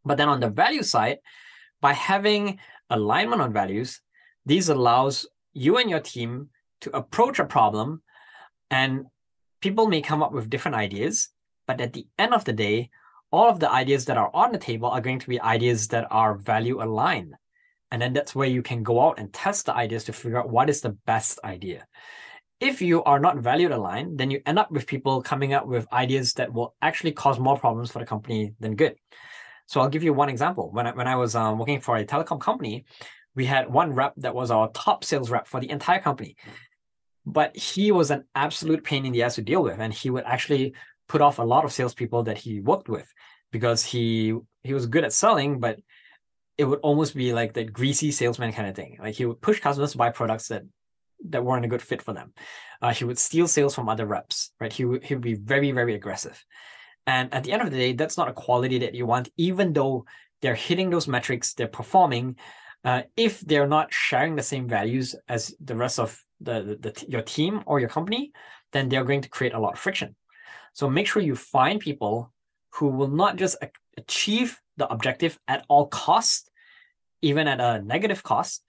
But 0.05 0.16
then 0.16 0.29
on 0.29 0.40
the 0.40 0.49
value 0.49 0.83
side, 0.83 1.18
by 1.81 1.92
having 1.92 2.59
alignment 2.90 3.42
on 3.42 3.53
values, 3.53 4.00
these 4.46 4.68
allows 4.68 5.26
you 5.53 5.79
and 5.79 5.88
your 5.88 6.00
team 6.00 6.48
to 6.83 6.96
approach 6.96 7.38
a 7.38 7.44
problem 7.44 8.03
and 8.70 9.07
people 9.61 9.87
may 9.87 10.00
come 10.00 10.22
up 10.22 10.33
with 10.33 10.50
different 10.50 10.76
ideas, 10.76 11.29
but 11.66 11.81
at 11.81 11.92
the 11.92 12.07
end 12.18 12.35
of 12.35 12.44
the 12.44 12.53
day, 12.53 12.90
all 13.33 13.48
of 13.48 13.61
the 13.61 13.70
ideas 13.70 14.07
that 14.07 14.16
are 14.16 14.31
on 14.35 14.53
the 14.53 14.59
table 14.59 14.88
are 14.90 15.00
going 15.00 15.18
to 15.18 15.29
be 15.29 15.40
ideas 15.40 15.88
that 15.88 16.07
are 16.11 16.35
value 16.35 16.83
aligned. 16.83 17.35
And 17.92 18.00
then 18.00 18.12
that's 18.12 18.35
where 18.35 18.48
you 18.48 18.62
can 18.62 18.83
go 18.83 19.00
out 19.00 19.18
and 19.18 19.33
test 19.33 19.66
the 19.66 19.74
ideas 19.74 20.05
to 20.05 20.12
figure 20.12 20.38
out 20.38 20.50
what 20.50 20.70
is 20.70 20.81
the 20.81 20.96
best 21.07 21.38
idea. 21.44 21.87
If 22.61 22.83
you 22.83 23.03
are 23.05 23.18
not 23.18 23.38
value 23.38 23.74
aligned, 23.74 24.18
then 24.18 24.31
you 24.31 24.42
end 24.46 24.59
up 24.59 24.70
with 24.70 24.87
people 24.87 25.22
coming 25.22 25.55
up 25.55 25.66
with 25.66 25.92
ideas 25.92 26.35
that 26.35 26.53
will 26.53 26.74
actually 26.83 27.12
cause 27.12 27.38
more 27.38 27.59
problems 27.59 27.90
for 27.90 27.98
the 28.00 28.07
company 28.07 28.53
than 28.61 28.76
good. 28.76 28.96
So 29.70 29.80
I'll 29.80 29.88
give 29.88 30.02
you 30.02 30.12
one 30.12 30.28
example. 30.28 30.68
When 30.72 30.88
I, 30.88 30.92
when 30.92 31.06
I 31.06 31.14
was 31.14 31.37
um, 31.37 31.56
working 31.56 31.80
for 31.80 31.96
a 31.96 32.04
telecom 32.04 32.40
company, 32.40 32.85
we 33.37 33.46
had 33.46 33.72
one 33.72 33.94
rep 33.94 34.14
that 34.16 34.35
was 34.35 34.50
our 34.50 34.68
top 34.72 35.04
sales 35.04 35.30
rep 35.30 35.46
for 35.46 35.61
the 35.61 35.70
entire 35.70 36.00
company. 36.00 36.35
But 37.24 37.56
he 37.56 37.92
was 37.92 38.11
an 38.11 38.24
absolute 38.35 38.83
pain 38.83 39.06
in 39.06 39.12
the 39.12 39.22
ass 39.22 39.37
to 39.37 39.42
deal 39.42 39.62
with. 39.62 39.78
And 39.78 39.94
he 39.94 40.11
would 40.11 40.24
actually 40.24 40.74
put 41.09 41.20
off 41.20 41.38
a 41.38 41.44
lot 41.44 41.64
of 41.64 41.72
salespeople 41.72 42.24
that 42.24 42.38
he 42.38 42.61
worked 42.61 42.88
with 42.88 43.06
because 43.52 43.85
he 43.85 44.35
he 44.64 44.74
was 44.74 44.87
good 44.87 45.04
at 45.04 45.12
selling, 45.12 45.61
but 45.61 45.78
it 46.59 46.64
would 46.64 46.80
almost 46.80 47.14
be 47.14 47.33
like 47.33 47.52
that 47.52 47.72
greasy 47.72 48.11
salesman 48.11 48.52
kind 48.52 48.68
of 48.68 48.74
thing. 48.74 48.98
Like 49.00 49.14
he 49.14 49.24
would 49.24 49.40
push 49.40 49.61
customers 49.61 49.92
to 49.92 49.98
buy 49.98 50.11
products 50.11 50.48
that 50.48 50.64
that 51.28 51.44
weren't 51.44 51.64
a 51.64 51.68
good 51.68 51.83
fit 51.83 52.02
for 52.02 52.12
them. 52.12 52.33
Uh, 52.83 52.92
he 52.92 53.04
would 53.04 53.18
steal 53.18 53.46
sales 53.46 53.76
from 53.76 53.88
other 53.88 54.06
reps, 54.06 54.50
right? 54.59 54.72
He 54.72 54.85
would 54.85 55.04
he 55.04 55.14
would 55.14 55.22
be 55.22 55.35
very 55.35 55.70
very 55.70 55.94
aggressive, 55.94 56.44
and 57.11 57.35
at 57.35 57.42
the 57.42 57.53
end 57.53 57.62
of 57.62 57.70
the 57.73 57.77
day, 57.77 57.92
that's 57.92 58.16
not 58.16 58.29
a 58.29 58.33
quality 58.33 58.79
that 58.79 58.94
you 58.94 59.05
want. 59.05 59.31
Even 59.37 59.73
though 59.73 60.05
they're 60.40 60.55
hitting 60.68 60.90
those 60.90 61.09
metrics, 61.09 61.55
they're 61.55 61.77
performing. 61.81 62.37
Uh, 62.85 63.03
if 63.16 63.40
they're 63.40 63.66
not 63.66 63.92
sharing 63.92 64.37
the 64.37 64.44
same 64.53 64.68
values 64.68 65.16
as 65.29 65.53
the 65.61 65.75
rest 65.75 65.99
of 65.99 66.11
the, 66.40 66.62
the, 66.62 66.77
the 66.85 67.07
your 67.09 67.23
team 67.23 67.64
or 67.66 67.81
your 67.81 67.88
company, 67.88 68.31
then 68.73 68.88
they're 68.88 69.09
going 69.11 69.23
to 69.23 69.29
create 69.29 69.55
a 69.55 69.59
lot 69.59 69.73
of 69.73 69.81
friction. 69.81 70.14
So 70.73 70.88
make 70.88 71.09
sure 71.09 71.20
you 71.20 71.35
find 71.35 71.81
people 71.81 72.33
who 72.75 72.87
will 72.87 73.14
not 73.23 73.35
just 73.35 73.57
achieve 73.99 74.61
the 74.77 74.88
objective 74.88 75.37
at 75.49 75.64
all 75.68 75.88
costs, 75.88 76.49
even 77.23 77.49
at 77.49 77.61
a 77.61 77.83
negative 77.83 78.23
cost. 78.23 78.64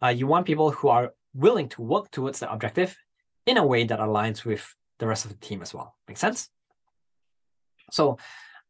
Uh, 0.00 0.14
you 0.18 0.28
want 0.28 0.46
people 0.46 0.70
who 0.70 0.88
are 0.88 1.12
willing 1.34 1.68
to 1.70 1.82
work 1.82 2.12
towards 2.12 2.38
the 2.38 2.50
objective 2.50 2.96
in 3.46 3.56
a 3.56 3.66
way 3.66 3.82
that 3.82 3.98
aligns 3.98 4.44
with 4.44 4.64
the 5.00 5.08
rest 5.08 5.24
of 5.24 5.32
the 5.32 5.46
team 5.46 5.60
as 5.60 5.74
well. 5.74 5.96
Make 6.06 6.18
sense? 6.18 6.48
So, 7.92 8.18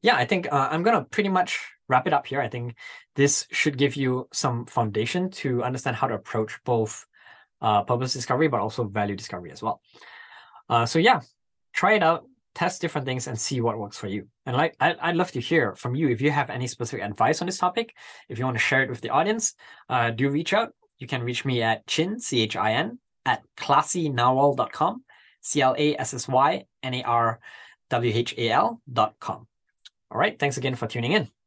yeah, 0.02 0.16
I 0.16 0.24
think 0.24 0.50
uh, 0.50 0.68
I'm 0.70 0.82
gonna 0.82 1.04
pretty 1.04 1.28
much 1.28 1.58
wrap 1.88 2.06
it 2.06 2.12
up 2.12 2.26
here. 2.26 2.40
I 2.40 2.48
think 2.48 2.76
this 3.16 3.46
should 3.50 3.76
give 3.76 3.96
you 3.96 4.28
some 4.32 4.64
foundation 4.66 5.30
to 5.30 5.62
understand 5.62 5.96
how 5.96 6.06
to 6.06 6.14
approach 6.14 6.58
both 6.64 7.04
uh, 7.60 7.82
purpose 7.82 8.12
discovery, 8.12 8.48
but 8.48 8.60
also 8.60 8.84
value 8.84 9.16
discovery 9.16 9.50
as 9.50 9.62
well. 9.62 9.82
Uh, 10.68 10.86
so 10.86 10.98
yeah, 10.98 11.20
try 11.74 11.94
it 11.94 12.02
out, 12.02 12.24
test 12.54 12.80
different 12.80 13.06
things, 13.06 13.26
and 13.26 13.38
see 13.38 13.60
what 13.60 13.78
works 13.78 13.98
for 13.98 14.06
you. 14.06 14.28
And 14.46 14.56
like, 14.56 14.76
I, 14.80 14.94
I'd 15.00 15.16
love 15.16 15.32
to 15.32 15.40
hear 15.40 15.74
from 15.74 15.94
you 15.94 16.08
if 16.08 16.20
you 16.20 16.30
have 16.30 16.48
any 16.48 16.66
specific 16.68 17.04
advice 17.04 17.42
on 17.42 17.46
this 17.46 17.58
topic. 17.58 17.94
If 18.28 18.38
you 18.38 18.44
want 18.44 18.56
to 18.56 18.62
share 18.62 18.82
it 18.82 18.90
with 18.90 19.00
the 19.00 19.10
audience, 19.10 19.54
uh, 19.88 20.10
do 20.10 20.30
reach 20.30 20.52
out. 20.52 20.72
You 20.98 21.06
can 21.06 21.22
reach 21.22 21.44
me 21.44 21.62
at 21.62 21.86
chin 21.86 22.20
c 22.20 22.40
h 22.42 22.56
i 22.56 22.72
n 22.72 22.98
at 23.26 23.42
classynarwhal.com, 23.56 25.04
c 25.40 25.62
l 27.90 28.04
a 28.04 28.10
s 28.10 28.14
s 28.14 28.18
y 28.18 28.22
n 28.22 28.22
a 28.22 28.22
r 28.22 28.30
w 28.30 28.30
h 28.30 28.34
a 28.38 28.50
l 28.50 28.80
dot 28.86 29.14
com. 29.20 29.46
All 30.10 30.18
right, 30.18 30.38
thanks 30.38 30.56
again 30.56 30.74
for 30.74 30.86
tuning 30.86 31.12
in. 31.12 31.39